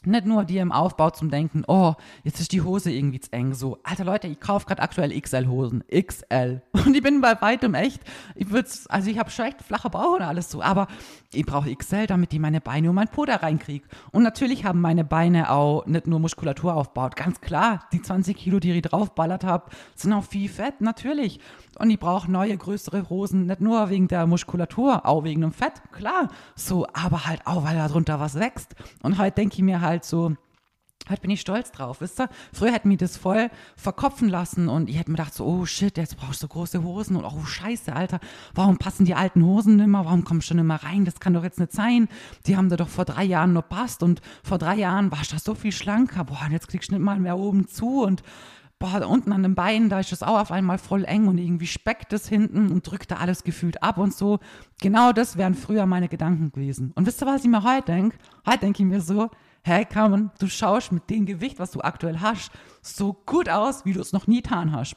[0.04, 3.54] nicht nur dir im Aufbau zum Denken, oh, jetzt ist die Hose irgendwie zu eng.
[3.54, 5.84] So, alter Leute, ich kaufe gerade aktuell XL-Hosen.
[5.92, 6.62] XL.
[6.74, 8.02] Und ich bin bei weitem echt,
[8.36, 10.88] ich würde also ich habe schon echt flache Bauch und alles so, aber
[11.34, 13.86] ich brauche XL, damit ich meine Beine und mein Po da reinkriege.
[14.12, 17.16] Und natürlich haben meine Beine auch nicht nur Muskulatur aufgebaut.
[17.16, 21.40] Ganz klar, die 20 Kilo, die ich draufballert habe, sind auch viel Fett, natürlich.
[21.78, 25.74] Und ich brauche neue, größere Hosen, nicht nur wegen der Muskulatur, auch wegen dem Fett,
[25.92, 26.30] klar.
[26.56, 28.76] So, aber halt auch, weil da drunter was wächst.
[29.02, 30.36] Und halt denke ich mir halt so,
[31.10, 32.30] Heute bin ich stolz drauf, wisst ihr?
[32.54, 35.97] Früher hätte mich das voll verkopfen lassen und ich hätte mir gedacht so, oh shit,
[35.97, 38.19] jetzt brauchst du große Hosen und oh scheiße, Alter,
[38.54, 40.06] warum passen die alten Hosen nimmer?
[40.06, 41.04] Warum kommst du nicht mehr rein?
[41.04, 42.08] Das kann doch jetzt nicht sein.
[42.45, 45.39] Die haben da doch vor drei Jahren noch passt und vor drei Jahren warst du
[45.39, 46.23] so viel schlanker.
[46.23, 48.21] Boah, und jetzt kriegst du nicht mal mehr oben zu und
[48.77, 51.67] boah, unten an den Beinen, da ist es auch auf einmal voll eng und irgendwie
[51.67, 54.39] speckt es hinten und drückt da alles gefühlt ab und so.
[54.82, 56.91] Genau das wären früher meine Gedanken gewesen.
[56.95, 58.17] Und wisst ihr, was ich mir heute denke?
[58.45, 59.30] Heute denke ich mir so,
[59.63, 63.93] hey Carmen, du schaust mit dem Gewicht, was du aktuell hast, so gut aus, wie
[63.93, 64.95] du es noch nie getan hast.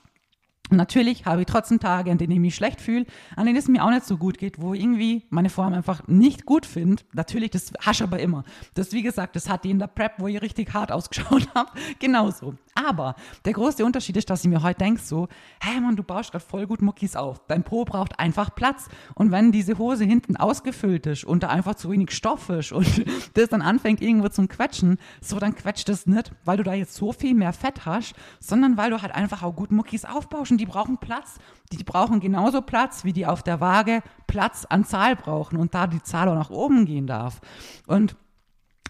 [0.77, 3.07] Natürlich habe ich trotzdem Tage, an denen ich mich schlecht fühle,
[3.37, 6.07] an denen es mir auch nicht so gut geht, wo ich irgendwie meine Form einfach
[6.07, 7.03] nicht gut finde.
[7.13, 8.45] Natürlich, das hasch aber immer.
[8.75, 11.71] Das, wie gesagt, das hat die in der Prep, wo ich richtig hart ausgeschaut habe,
[11.99, 12.55] genauso.
[12.75, 15.29] Aber der große Unterschied ist, dass ich mir heute denke so,
[15.61, 17.41] hey Mann, du baust gerade voll gut Muckis auf.
[17.47, 18.89] Dein Po braucht einfach Platz.
[19.15, 23.05] Und wenn diese Hose hinten ausgefüllt ist und da einfach zu wenig Stoff ist und
[23.35, 26.95] das dann anfängt irgendwo zum Quetschen, so dann quetscht es nicht, weil du da jetzt
[26.95, 30.59] so viel mehr Fett hast, sondern weil du halt einfach auch gut Muckis aufbaust und
[30.59, 31.37] die brauchen Platz.
[31.73, 35.87] Die brauchen genauso Platz, wie die auf der Waage Platz an Zahl brauchen und da
[35.87, 37.41] die Zahl auch nach oben gehen darf.
[37.87, 38.17] Und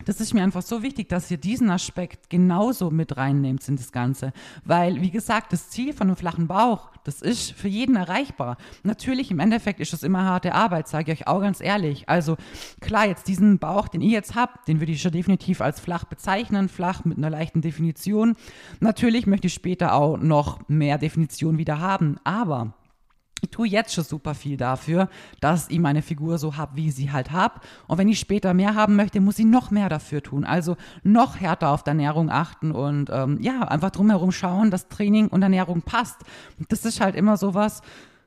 [0.04, 3.92] das ist mir einfach so wichtig, dass ihr diesen Aspekt genauso mit reinnehmt in das
[3.92, 4.32] Ganze.
[4.64, 8.56] Weil, wie gesagt, das Ziel von einem flachen Bauch, das ist für jeden erreichbar.
[8.82, 12.08] Natürlich, im Endeffekt ist das immer harte Arbeit, sage ich euch auch ganz ehrlich.
[12.08, 12.36] Also
[12.80, 16.04] klar, jetzt diesen Bauch, den ihr jetzt habt, den würde ich schon definitiv als flach
[16.04, 18.36] bezeichnen, flach mit einer leichten Definition.
[18.80, 22.74] Natürlich möchte ich später auch noch mehr Definition wieder haben, aber
[23.50, 25.08] tue jetzt schon super viel dafür,
[25.40, 27.60] dass ich meine Figur so habe, wie ich sie halt habe.
[27.86, 30.44] Und wenn ich später mehr haben möchte, muss ich noch mehr dafür tun.
[30.44, 35.28] Also noch härter auf die Ernährung achten und ähm, ja, einfach drumherum schauen, dass Training
[35.28, 36.18] und Ernährung passt.
[36.68, 37.82] das ist halt immer so was,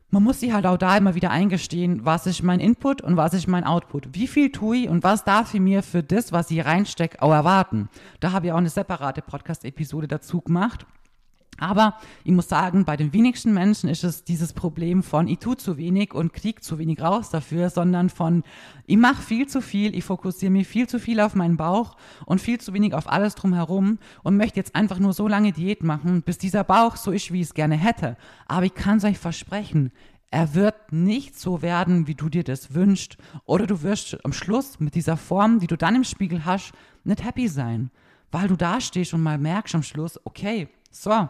[0.09, 3.33] man muss sich halt auch da immer wieder eingestehen, was ist mein Input und was
[3.33, 4.09] ist mein Output.
[4.13, 7.33] Wie viel tue ich und was darf ich mir für das, was ich reinstecke, auch
[7.33, 7.89] erwarten.
[8.21, 10.85] Da habe ich auch eine separate Podcast-Episode dazu gemacht.
[11.59, 15.57] Aber ich muss sagen, bei den wenigsten Menschen ist es dieses Problem von, ich tue
[15.57, 18.43] zu wenig und kriege zu wenig raus dafür, sondern von,
[18.85, 22.41] ich mache viel zu viel, ich fokussiere mich viel zu viel auf meinen Bauch und
[22.41, 26.21] viel zu wenig auf alles drumherum und möchte jetzt einfach nur so lange Diät machen,
[26.21, 28.17] bis dieser Bauch so ist, wie ich es gerne hätte.
[28.47, 29.91] Aber ich kann es euch versprechen,
[30.29, 33.17] er wird nicht so werden, wie du dir das wünschst.
[33.45, 36.73] Oder du wirst am Schluss mit dieser Form, die du dann im Spiegel hast,
[37.05, 37.91] nicht happy sein.
[38.29, 41.29] Weil du da stehst und mal merkst am Schluss, okay, so,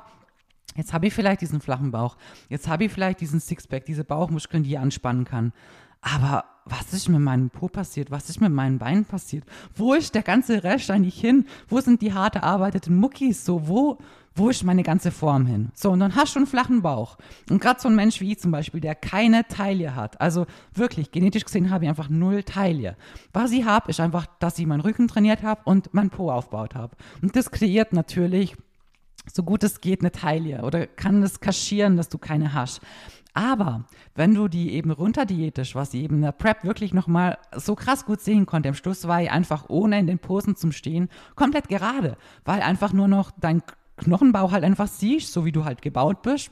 [0.76, 2.18] Jetzt habe ich vielleicht diesen flachen Bauch.
[2.50, 5.54] Jetzt habe ich vielleicht diesen Sixpack, diese Bauchmuskeln, die ich anspannen kann.
[6.02, 8.12] Aber was ist mit meinem Po passiert?
[8.12, 9.46] Was ist mit meinen Beinen passiert?
[9.76, 11.46] Wo ist der ganze Rest eigentlich hin?
[11.68, 13.46] Wo sind die hart erarbeiteten Muckis?
[13.46, 13.98] So, wo,
[14.36, 15.72] wo ist meine ganze Form hin?
[15.74, 17.18] So, und dann hast du einen flachen Bauch.
[17.50, 20.20] Und gerade so ein Mensch wie ich zum Beispiel, der keine Taille hat.
[20.22, 22.96] Also wirklich, genetisch gesehen habe ich einfach null Taille.
[23.34, 26.76] Was ich habe, ist einfach, dass ich meinen Rücken trainiert habe und meinen Po aufgebaut
[26.76, 26.96] habe.
[27.22, 28.56] Und das kreiert natürlich
[29.32, 32.82] so gut es geht eine Taille oder kann es kaschieren, dass du keine hast.
[33.34, 33.86] Aber
[34.16, 38.06] wenn du die eben runterdiätisch, was ich eben in der Prep wirklich nochmal so krass
[38.06, 41.68] gut sehen konnte, im Schluss war ich einfach ohne in den Posen zum Stehen komplett
[41.68, 43.62] gerade, weil einfach nur noch dein
[43.98, 46.52] Knochenbau halt einfach siehst, so wie du halt gebaut bist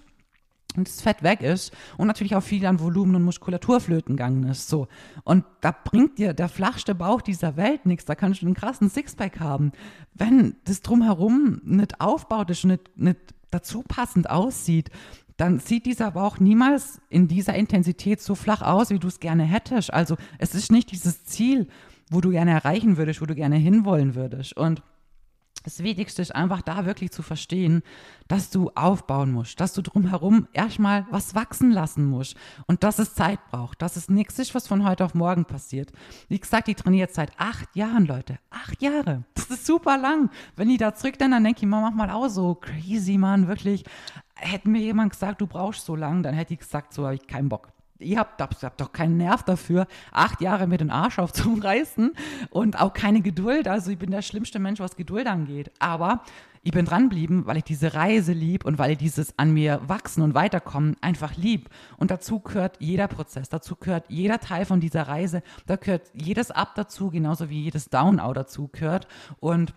[0.77, 4.43] und das Fett weg ist und natürlich auch viel an Volumen und Muskulatur flöten gegangen
[4.43, 4.69] ist.
[4.69, 4.87] So.
[5.23, 8.05] Und da bringt dir der flachste Bauch dieser Welt nichts.
[8.05, 9.71] Da kannst du einen krassen Sixpack haben.
[10.13, 13.19] Wenn das drumherum nicht aufbaut ist, nicht, nicht
[13.51, 14.89] dazu passend aussieht,
[15.37, 19.43] dann sieht dieser Bauch niemals in dieser Intensität so flach aus, wie du es gerne
[19.43, 19.93] hättest.
[19.93, 21.67] Also es ist nicht dieses Ziel,
[22.09, 24.55] wo du gerne erreichen würdest, wo du gerne hinwollen würdest.
[24.55, 24.81] Und
[25.65, 27.81] das Wichtigste ist einfach da wirklich zu verstehen,
[28.27, 33.15] dass du aufbauen musst, dass du drumherum erstmal was wachsen lassen musst und dass es
[33.15, 35.91] Zeit braucht, dass es nichts ist, was von heute auf morgen passiert.
[36.29, 38.37] Wie gesagt, ich trainiere seit acht Jahren, Leute.
[38.51, 39.23] Acht Jahre.
[39.33, 40.29] Das ist super lang.
[40.55, 43.83] Wenn ich da zurückdenke, dann denke ich mir manchmal auch so crazy, Mann, wirklich.
[44.35, 47.25] Hätte mir jemand gesagt, du brauchst so lang, dann hätte ich gesagt, so habe ich
[47.25, 52.13] keinen Bock ihr habt, habt doch keinen Nerv dafür, acht Jahre mir den Arsch aufzureißen
[52.49, 53.67] und auch keine Geduld.
[53.67, 55.71] Also ich bin der schlimmste Mensch, was Geduld angeht.
[55.79, 56.21] Aber
[56.63, 60.23] ich bin dranblieben, weil ich diese Reise lieb und weil ich dieses an mir wachsen
[60.23, 61.69] und weiterkommen einfach lieb.
[61.97, 66.49] Und dazu gehört jeder Prozess, dazu gehört jeder Teil von dieser Reise, da gehört jedes
[66.49, 69.07] Up dazu, genauso wie jedes Down auch dazu gehört.
[69.39, 69.75] Und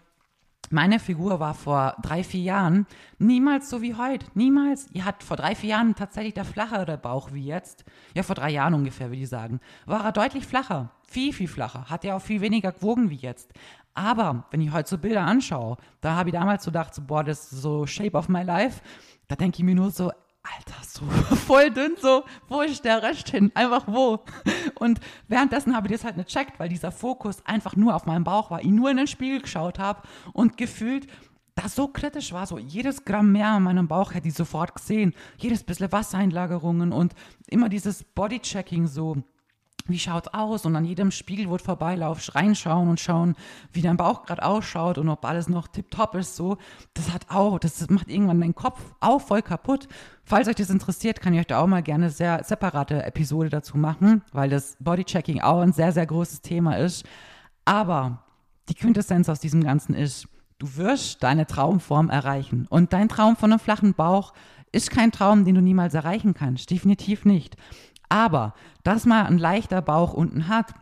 [0.70, 2.86] meine Figur war vor drei, vier Jahren
[3.18, 4.26] niemals so wie heute.
[4.34, 4.88] Niemals.
[4.92, 7.84] Ihr hat vor drei, vier Jahren tatsächlich der flachere Bauch wie jetzt.
[8.14, 9.60] Ja, vor drei Jahren ungefähr, würde ich sagen.
[9.86, 10.90] War er deutlich flacher.
[11.06, 11.88] Viel, viel flacher.
[11.88, 13.52] Hat er auch viel weniger gewogen wie jetzt.
[13.94, 17.24] Aber wenn ich heute so Bilder anschaue, da habe ich damals so gedacht, so, boah,
[17.24, 18.80] das ist so Shape of my life.
[19.26, 21.04] Da denke ich mir nur so, Alter, so
[21.36, 23.52] voll dünn, so, wo ist der Rest hin?
[23.54, 24.24] Einfach wo?
[24.76, 28.24] Und währenddessen habe ich das halt nicht checkt, weil dieser Fokus einfach nur auf meinem
[28.24, 28.60] Bauch war.
[28.60, 31.06] Ich nur in den Spiegel geschaut habe und gefühlt
[31.62, 35.12] das so kritisch war, so jedes Gramm mehr an meinem Bauch hätte ich sofort gesehen.
[35.38, 37.14] Jedes bisschen Wassereinlagerungen und
[37.48, 39.16] immer dieses Bodychecking so
[39.88, 40.66] wie schaut's aus?
[40.66, 43.34] Und an jedem Spiegel, wo du vorbeilaufst, reinschauen und schauen,
[43.72, 46.58] wie dein Bauch gerade ausschaut und ob alles noch tipptopp ist, so.
[46.94, 49.88] Das hat auch, das macht irgendwann deinen Kopf auch voll kaputt.
[50.24, 53.78] Falls euch das interessiert, kann ich euch da auch mal gerne sehr separate Episode dazu
[53.78, 57.04] machen, weil das Bodychecking auch ein sehr, sehr großes Thema ist.
[57.64, 58.24] Aber
[58.68, 62.66] die Quintessenz aus diesem Ganzen ist, du wirst deine Traumform erreichen.
[62.68, 64.32] Und dein Traum von einem flachen Bauch
[64.72, 66.70] ist kein Traum, den du niemals erreichen kannst.
[66.70, 67.56] Definitiv nicht.
[68.08, 70.74] Aber, dass man ein leichter Bauch unten hat,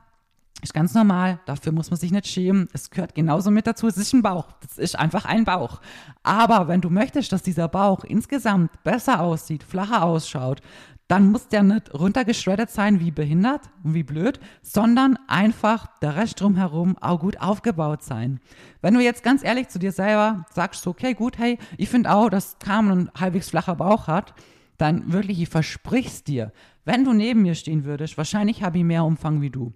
[0.62, 1.38] ist ganz normal.
[1.46, 2.68] Dafür muss man sich nicht schämen.
[2.72, 3.86] Es gehört genauso mit dazu.
[3.86, 4.48] Es ist ein Bauch.
[4.60, 5.80] Das ist einfach ein Bauch.
[6.22, 10.62] Aber wenn du möchtest, dass dieser Bauch insgesamt besser aussieht, flacher ausschaut,
[11.08, 16.40] dann muss der nicht runtergeschreddert sein wie behindert und wie blöd, sondern einfach der Rest
[16.40, 18.40] drumherum auch gut aufgebaut sein.
[18.80, 22.28] Wenn du jetzt ganz ehrlich zu dir selber sagst, okay, gut, hey, ich finde auch,
[22.28, 24.34] dass Carmen ein halbwegs flacher Bauch hat,
[24.78, 26.52] dann wirklich, ich versprich's dir,
[26.84, 29.72] wenn du neben mir stehen würdest, wahrscheinlich habe ich mehr Umfang wie du.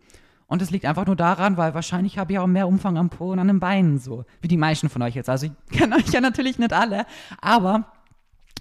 [0.47, 3.31] Und es liegt einfach nur daran, weil wahrscheinlich habe ich auch mehr Umfang am Po
[3.31, 5.29] und an den Beinen, so wie die meisten von euch jetzt.
[5.29, 7.07] Also ich kenne euch ja natürlich nicht alle,
[7.41, 7.93] aber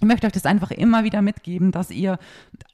[0.00, 2.18] ich möchte euch das einfach immer wieder mitgeben, dass ihr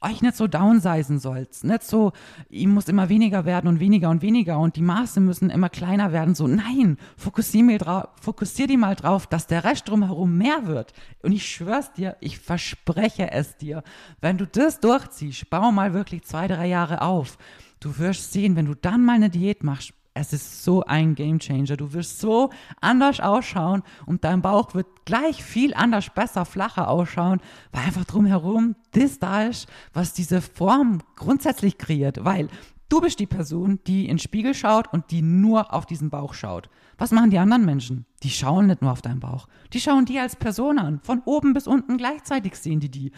[0.01, 1.61] euch nicht so downsizen sollt.
[1.63, 2.13] Nicht so,
[2.49, 6.13] ihr muss immer weniger werden und weniger und weniger und die Maße müssen immer kleiner
[6.13, 6.35] werden.
[6.35, 10.93] So, nein, fokussier, mir drauf, fokussier die mal drauf, dass der Rest drumherum mehr wird.
[11.21, 13.83] Und ich schwör's dir, ich verspreche es dir,
[14.21, 17.37] wenn du das durchziehst, bau mal wirklich zwei, drei Jahre auf.
[17.81, 21.39] Du wirst sehen, wenn du dann mal eine Diät machst, es ist so ein Game
[21.39, 21.77] Changer.
[21.77, 22.49] Du wirst so
[22.81, 27.39] anders ausschauen und dein Bauch wird gleich viel anders, besser, flacher ausschauen,
[27.71, 32.25] weil einfach drumherum das da ist, was diese Form grundsätzlich kreiert.
[32.25, 32.49] Weil
[32.89, 36.33] du bist die Person, die in den Spiegel schaut und die nur auf diesen Bauch
[36.33, 36.69] schaut.
[36.97, 38.05] Was machen die anderen Menschen?
[38.23, 39.47] Die schauen nicht nur auf deinen Bauch.
[39.71, 40.99] Die schauen die als Person an.
[41.03, 43.11] Von oben bis unten gleichzeitig sehen die die.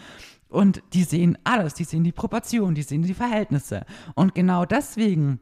[0.48, 1.72] Und die sehen alles.
[1.74, 3.86] Die sehen die Proportionen, die sehen die Verhältnisse.
[4.14, 5.40] Und genau deswegen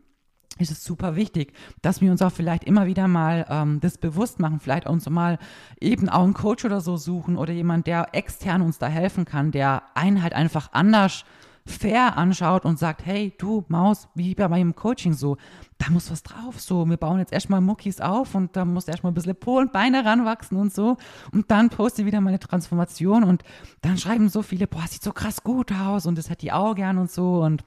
[0.58, 4.40] ist es super wichtig, dass wir uns auch vielleicht immer wieder mal ähm, das bewusst
[4.40, 5.38] machen, vielleicht uns mal
[5.80, 9.50] eben auch einen Coach oder so suchen oder jemand, der extern uns da helfen kann,
[9.50, 11.24] der einen halt einfach anders
[11.68, 15.36] fair anschaut und sagt, hey, du Maus, wie bei meinem Coaching so,
[15.76, 19.12] da muss was drauf, so, wir bauen jetzt erstmal Muckis auf und da muss erstmal
[19.12, 20.96] ein bisschen Po und Beine ranwachsen und so.
[21.30, 23.44] Und dann poste wieder meine Transformation und
[23.82, 26.74] dann schreiben so viele, boah, sieht so krass gut aus und das hätte die auch
[26.74, 27.42] gern und so.
[27.42, 27.64] Und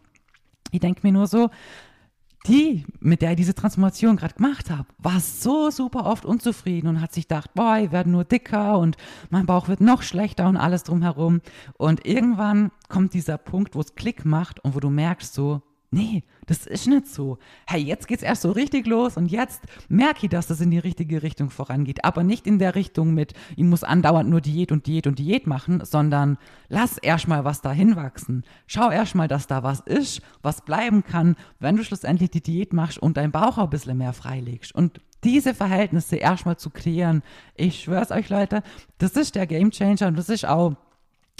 [0.71, 1.49] ich denke mir nur so,
[2.47, 7.01] die, mit der ich diese Transformation gerade gemacht habe, war so super oft unzufrieden und
[7.01, 8.97] hat sich gedacht, boah, ich werde nur dicker und
[9.29, 11.41] mein Bauch wird noch schlechter und alles drumherum.
[11.77, 16.23] Und irgendwann kommt dieser Punkt, wo es Klick macht und wo du merkst so, nee,
[16.47, 17.37] das ist nicht so.
[17.67, 20.79] Hey, jetzt geht's erst so richtig los und jetzt merke ich, dass das in die
[20.79, 22.03] richtige Richtung vorangeht.
[22.05, 25.47] Aber nicht in der Richtung mit, ich muss andauernd nur Diät und Diät und Diät
[25.47, 26.37] machen, sondern
[26.69, 28.43] lass erstmal was dahin wachsen.
[28.67, 32.97] Schau erstmal, dass da was ist, was bleiben kann, wenn du schlussendlich die Diät machst
[32.97, 34.73] und dein Bauch auch ein bisschen mehr freilegst.
[34.73, 37.21] Und diese Verhältnisse erstmal zu kreieren,
[37.55, 38.63] ich schwör's euch Leute,
[38.97, 40.75] das ist der Gamechanger und das ist auch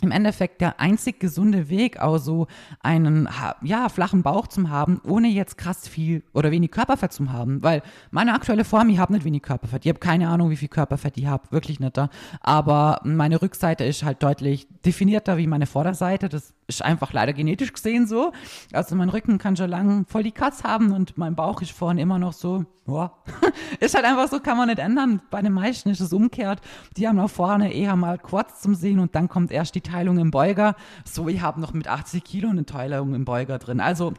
[0.02, 2.48] im Endeffekt der einzig gesunde Weg, auch so
[2.82, 3.30] einen
[3.62, 7.62] ja, flachen Bauch zu haben, ohne jetzt krass viel oder wenig Körperfett zu haben.
[7.64, 9.86] Weil meine aktuelle Form, ich habe nicht wenig Körperfett.
[9.86, 12.10] Ich habe keine Ahnung, wie viel Körperfett ich habe, wirklich nicht da.
[12.42, 16.30] Aber meine Rückseite ist halt deutlich definierter wie meine Vorderseite.
[16.30, 18.32] Das ist einfach leider genetisch gesehen so.
[18.74, 22.02] Also mein Rücken kann schon lang voll die Katz haben und mein Bauch ist vorne
[22.02, 23.12] immer noch so, ja.
[23.80, 25.22] ist halt einfach so, kann man nicht ändern.
[25.30, 26.62] Bei den meisten ist es umgekehrt.
[26.98, 30.18] Die haben auch vorne eher mal Quads zum Sehen und dann kommt erst die Teilung
[30.18, 30.76] im Beuger.
[31.06, 33.80] So, ich habe noch mit 80 Kilo eine Teilung im Beuger drin.
[33.80, 34.14] Also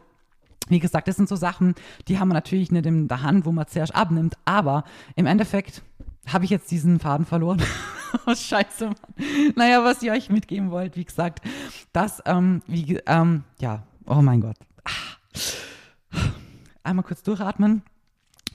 [0.69, 1.75] wie gesagt, das sind so Sachen,
[2.07, 4.85] die haben wir natürlich nicht in der Hand, wo man zuerst abnimmt, aber
[5.15, 5.81] im Endeffekt
[6.31, 7.61] habe ich jetzt diesen Faden verloren.
[8.25, 9.53] oh, scheiße, Mann.
[9.55, 11.41] Naja, was ihr euch mitgeben wollt, wie gesagt,
[11.91, 14.57] das, ähm, wie, ähm, ja, oh mein Gott.
[14.83, 16.19] Ah.
[16.83, 17.81] Einmal kurz durchatmen,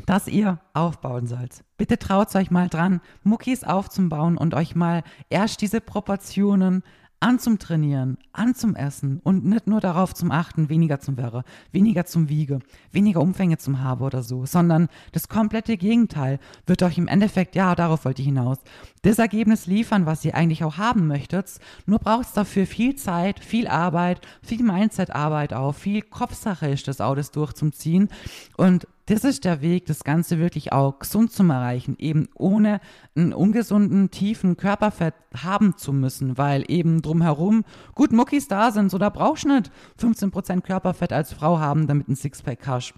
[0.07, 1.65] dass ihr aufbauen sollt.
[1.77, 6.83] Bitte traut euch mal dran, Muckis aufzubauen und euch mal erst diese Proportionen
[7.21, 11.45] an zum Trainieren, an zum Essen und nicht nur darauf zum Achten, weniger zum Wäre,
[11.73, 12.61] weniger zum Wiege,
[12.93, 17.75] weniger Umfänge zum Habe oder so, sondern das komplette Gegenteil wird euch im Endeffekt, ja,
[17.75, 18.59] darauf wollte ich hinaus,
[19.03, 21.59] das Ergebnis liefern, was ihr eigentlich auch haben möchtet.
[21.87, 27.01] Nur braucht es dafür viel Zeit, viel Arbeit, viel Mindset-Arbeit auch, viel Kopfsache ist das
[27.01, 28.09] auch, das durchzuziehen
[28.57, 32.81] und das ist der Weg, das Ganze wirklich auch gesund zu erreichen, eben ohne
[33.17, 38.99] einen ungesunden, tiefen Körperfett haben zu müssen, weil eben drumherum gut Muckis da sind, so
[38.99, 42.93] da brauchst du nicht 15% Körperfett als Frau haben, damit ein Sixpack hast.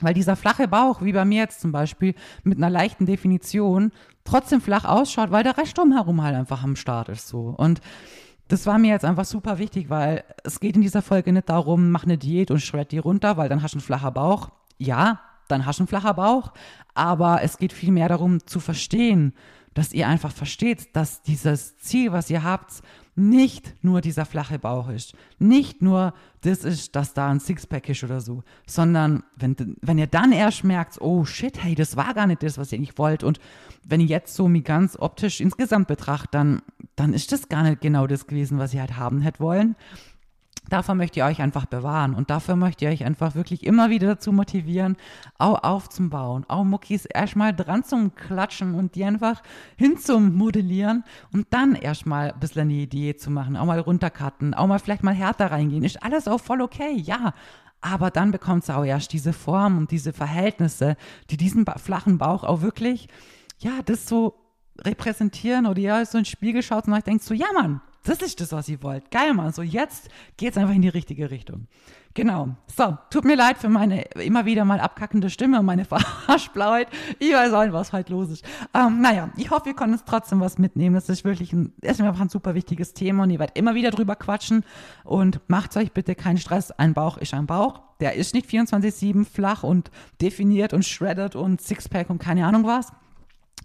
[0.00, 3.92] Weil dieser flache Bauch, wie bei mir jetzt zum Beispiel, mit einer leichten Definition,
[4.24, 7.54] trotzdem flach ausschaut, weil der Rest drumherum halt einfach am Start ist so.
[7.56, 7.82] Und
[8.48, 11.90] das war mir jetzt einfach super wichtig, weil es geht in dieser Folge nicht darum,
[11.90, 14.48] mach eine Diät und shred die runter, weil dann hast du einen flacher Bauch.
[14.78, 16.52] Ja, dann hast du einen flacher Bauch.
[16.94, 19.34] Aber es geht vielmehr darum zu verstehen,
[19.74, 22.82] dass ihr einfach versteht, dass dieses Ziel, was ihr habt,
[23.16, 25.14] nicht nur dieser flache Bauch ist.
[25.38, 30.08] Nicht nur das ist, dass da ein Sixpack ist oder so, sondern wenn, wenn ihr
[30.08, 33.22] dann erst merkt, oh shit, hey, das war gar nicht das, was ihr nicht wollt.
[33.22, 33.38] Und
[33.84, 36.62] wenn ihr jetzt so mich ganz optisch insgesamt betrachtet, dann,
[36.96, 39.76] dann ist das gar nicht genau das gewesen, was ihr halt haben hättet wollen.
[40.70, 44.08] Davor möchte ich euch einfach bewahren und dafür möchte ich euch einfach wirklich immer wieder
[44.08, 44.96] dazu motivieren,
[45.38, 49.42] auch aufzubauen, auch Muckis erstmal dran zum Klatschen und die einfach
[49.76, 54.54] hin zum Modellieren und dann erstmal ein bisschen eine Idee zu machen, auch mal runtercutten,
[54.54, 55.84] auch mal vielleicht mal härter reingehen.
[55.84, 57.34] Ist alles auch voll okay, ja.
[57.82, 60.96] Aber dann bekommt es auch erst diese Form und diese Verhältnisse,
[61.28, 63.08] die diesen flachen Bauch auch wirklich,
[63.58, 64.34] ja, das so
[64.80, 68.40] repräsentieren oder ja, so ins Spiegel schaut und euch denkt so, ja Mann, das ist
[68.40, 69.10] das, was ihr wollt.
[69.10, 69.52] Geil, Mann.
[69.52, 71.66] So, jetzt geht's einfach in die richtige Richtung.
[72.12, 72.50] Genau.
[72.74, 76.88] So, tut mir leid für meine immer wieder mal abkackende Stimme und meine Verarschblauheit.
[77.18, 78.44] Ich weiß auch nicht, was heute los ist.
[78.72, 80.94] Ähm, naja, ich hoffe, ihr konntet trotzdem was mitnehmen.
[80.94, 83.90] Das ist wirklich ein, ist einfach ein super wichtiges Thema und ihr werdet immer wieder
[83.90, 84.64] drüber quatschen.
[85.02, 86.70] Und macht euch bitte keinen Stress.
[86.70, 87.80] Ein Bauch ist ein Bauch.
[88.00, 89.90] Der ist nicht 24-7 flach und
[90.20, 92.92] definiert und shredded und Sixpack und keine Ahnung was.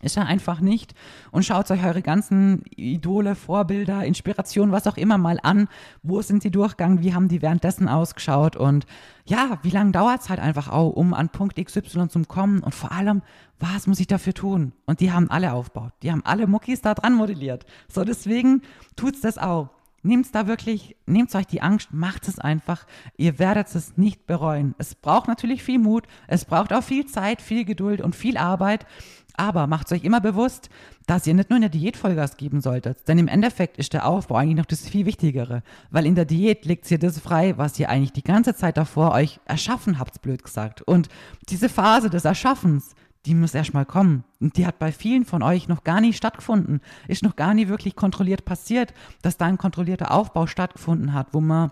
[0.01, 0.93] Ist er einfach nicht.
[1.31, 5.67] Und schaut euch eure ganzen Idole, Vorbilder, Inspirationen, was auch immer mal an.
[6.03, 7.01] Wo sind sie durchgegangen?
[7.01, 8.55] Wie haben die währenddessen ausgeschaut?
[8.55, 8.85] Und
[9.25, 12.61] ja, wie lange dauert es halt einfach auch, um an Punkt XY zu kommen?
[12.61, 13.21] Und vor allem,
[13.59, 14.71] was muss ich dafür tun?
[14.85, 15.91] Und die haben alle aufgebaut.
[16.01, 17.65] Die haben alle Muckis da dran modelliert.
[17.89, 18.61] So, deswegen
[18.95, 19.69] tut's das auch.
[20.01, 22.85] Nehmt da wirklich, nehmt euch die Angst, macht es einfach.
[23.17, 24.73] Ihr werdet es nicht bereuen.
[24.77, 28.85] Es braucht natürlich viel Mut, es braucht auch viel Zeit, viel Geduld und viel Arbeit.
[29.39, 30.69] Aber macht euch immer bewusst,
[31.07, 33.07] dass ihr nicht nur in der Diät Vollgas geben solltet.
[33.07, 35.63] Denn im Endeffekt ist der Aufbau eigentlich noch das viel Wichtigere.
[35.91, 39.13] Weil in der Diät legt ihr das frei, was ihr eigentlich die ganze Zeit davor
[39.13, 40.81] euch erschaffen habt, blöd gesagt.
[40.81, 41.07] Und
[41.47, 44.25] diese Phase des Erschaffens, die muss erstmal kommen.
[44.41, 46.81] Und die hat bei vielen von euch noch gar nicht stattgefunden.
[47.07, 51.39] Ist noch gar nicht wirklich kontrolliert passiert, dass da ein kontrollierter Aufbau stattgefunden hat, wo
[51.39, 51.71] man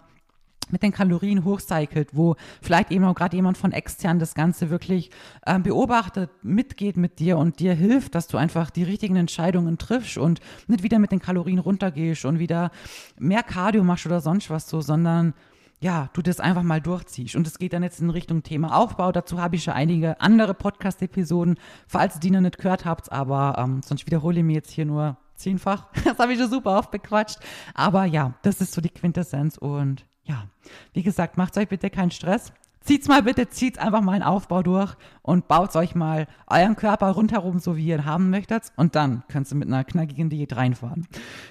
[0.72, 5.12] mit den Kalorien hochcycelt, wo vielleicht eben auch gerade jemand von extern das Ganze wirklich
[5.46, 10.18] äh, beobachtet, mitgeht mit dir und dir hilft, dass du einfach die richtigen Entscheidungen triffst
[10.18, 12.72] und nicht wieder mit den Kalorien runtergehst und wieder
[13.20, 15.34] mehr Cardio machst oder sonst was so, sondern
[15.80, 17.36] ja, du das einfach mal durchziehst.
[17.36, 19.12] Und es geht dann jetzt in Richtung Thema Aufbau.
[19.12, 23.56] Dazu habe ich schon einige andere Podcast-Episoden, falls ihr die noch nicht gehört habt, aber
[23.60, 25.88] ähm, sonst wiederhole ich mir jetzt hier nur zehnfach.
[26.04, 27.38] Das habe ich schon super oft bequatscht.
[27.76, 30.48] Aber ja, das ist so die Quintessenz und ja,
[30.94, 32.54] wie gesagt, macht euch bitte keinen Stress.
[32.82, 37.12] Zieht's mal bitte, zieht einfach mal einen Aufbau durch und baut euch mal euren Körper
[37.12, 38.72] rundherum, so wie ihr ihn haben möchtet.
[38.78, 41.06] Und dann könnt ihr mit einer knackigen Diät reinfahren.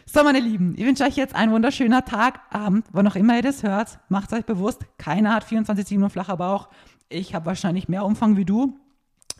[0.07, 3.43] So, meine Lieben, ich wünsche euch jetzt einen wunderschönen Tag, Abend, wann auch immer ihr
[3.43, 3.99] das hört.
[4.09, 6.71] Macht euch bewusst, keiner hat 24-7 und flacher Bauch.
[7.11, 8.79] Ich habe wahrscheinlich mehr Umfang wie du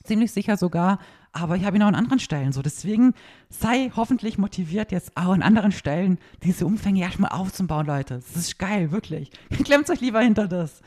[0.07, 0.99] ziemlich sicher sogar,
[1.37, 2.63] aber ich habe ihn auch an anderen Stellen so.
[2.63, 3.15] Deswegen
[3.49, 8.15] sei hoffentlich motiviert, jetzt auch an anderen Stellen diese Umfänge erstmal aufzubauen, Leute.
[8.15, 9.31] Das ist geil, wirklich.
[9.65, 10.83] Klemmt euch lieber hinter das.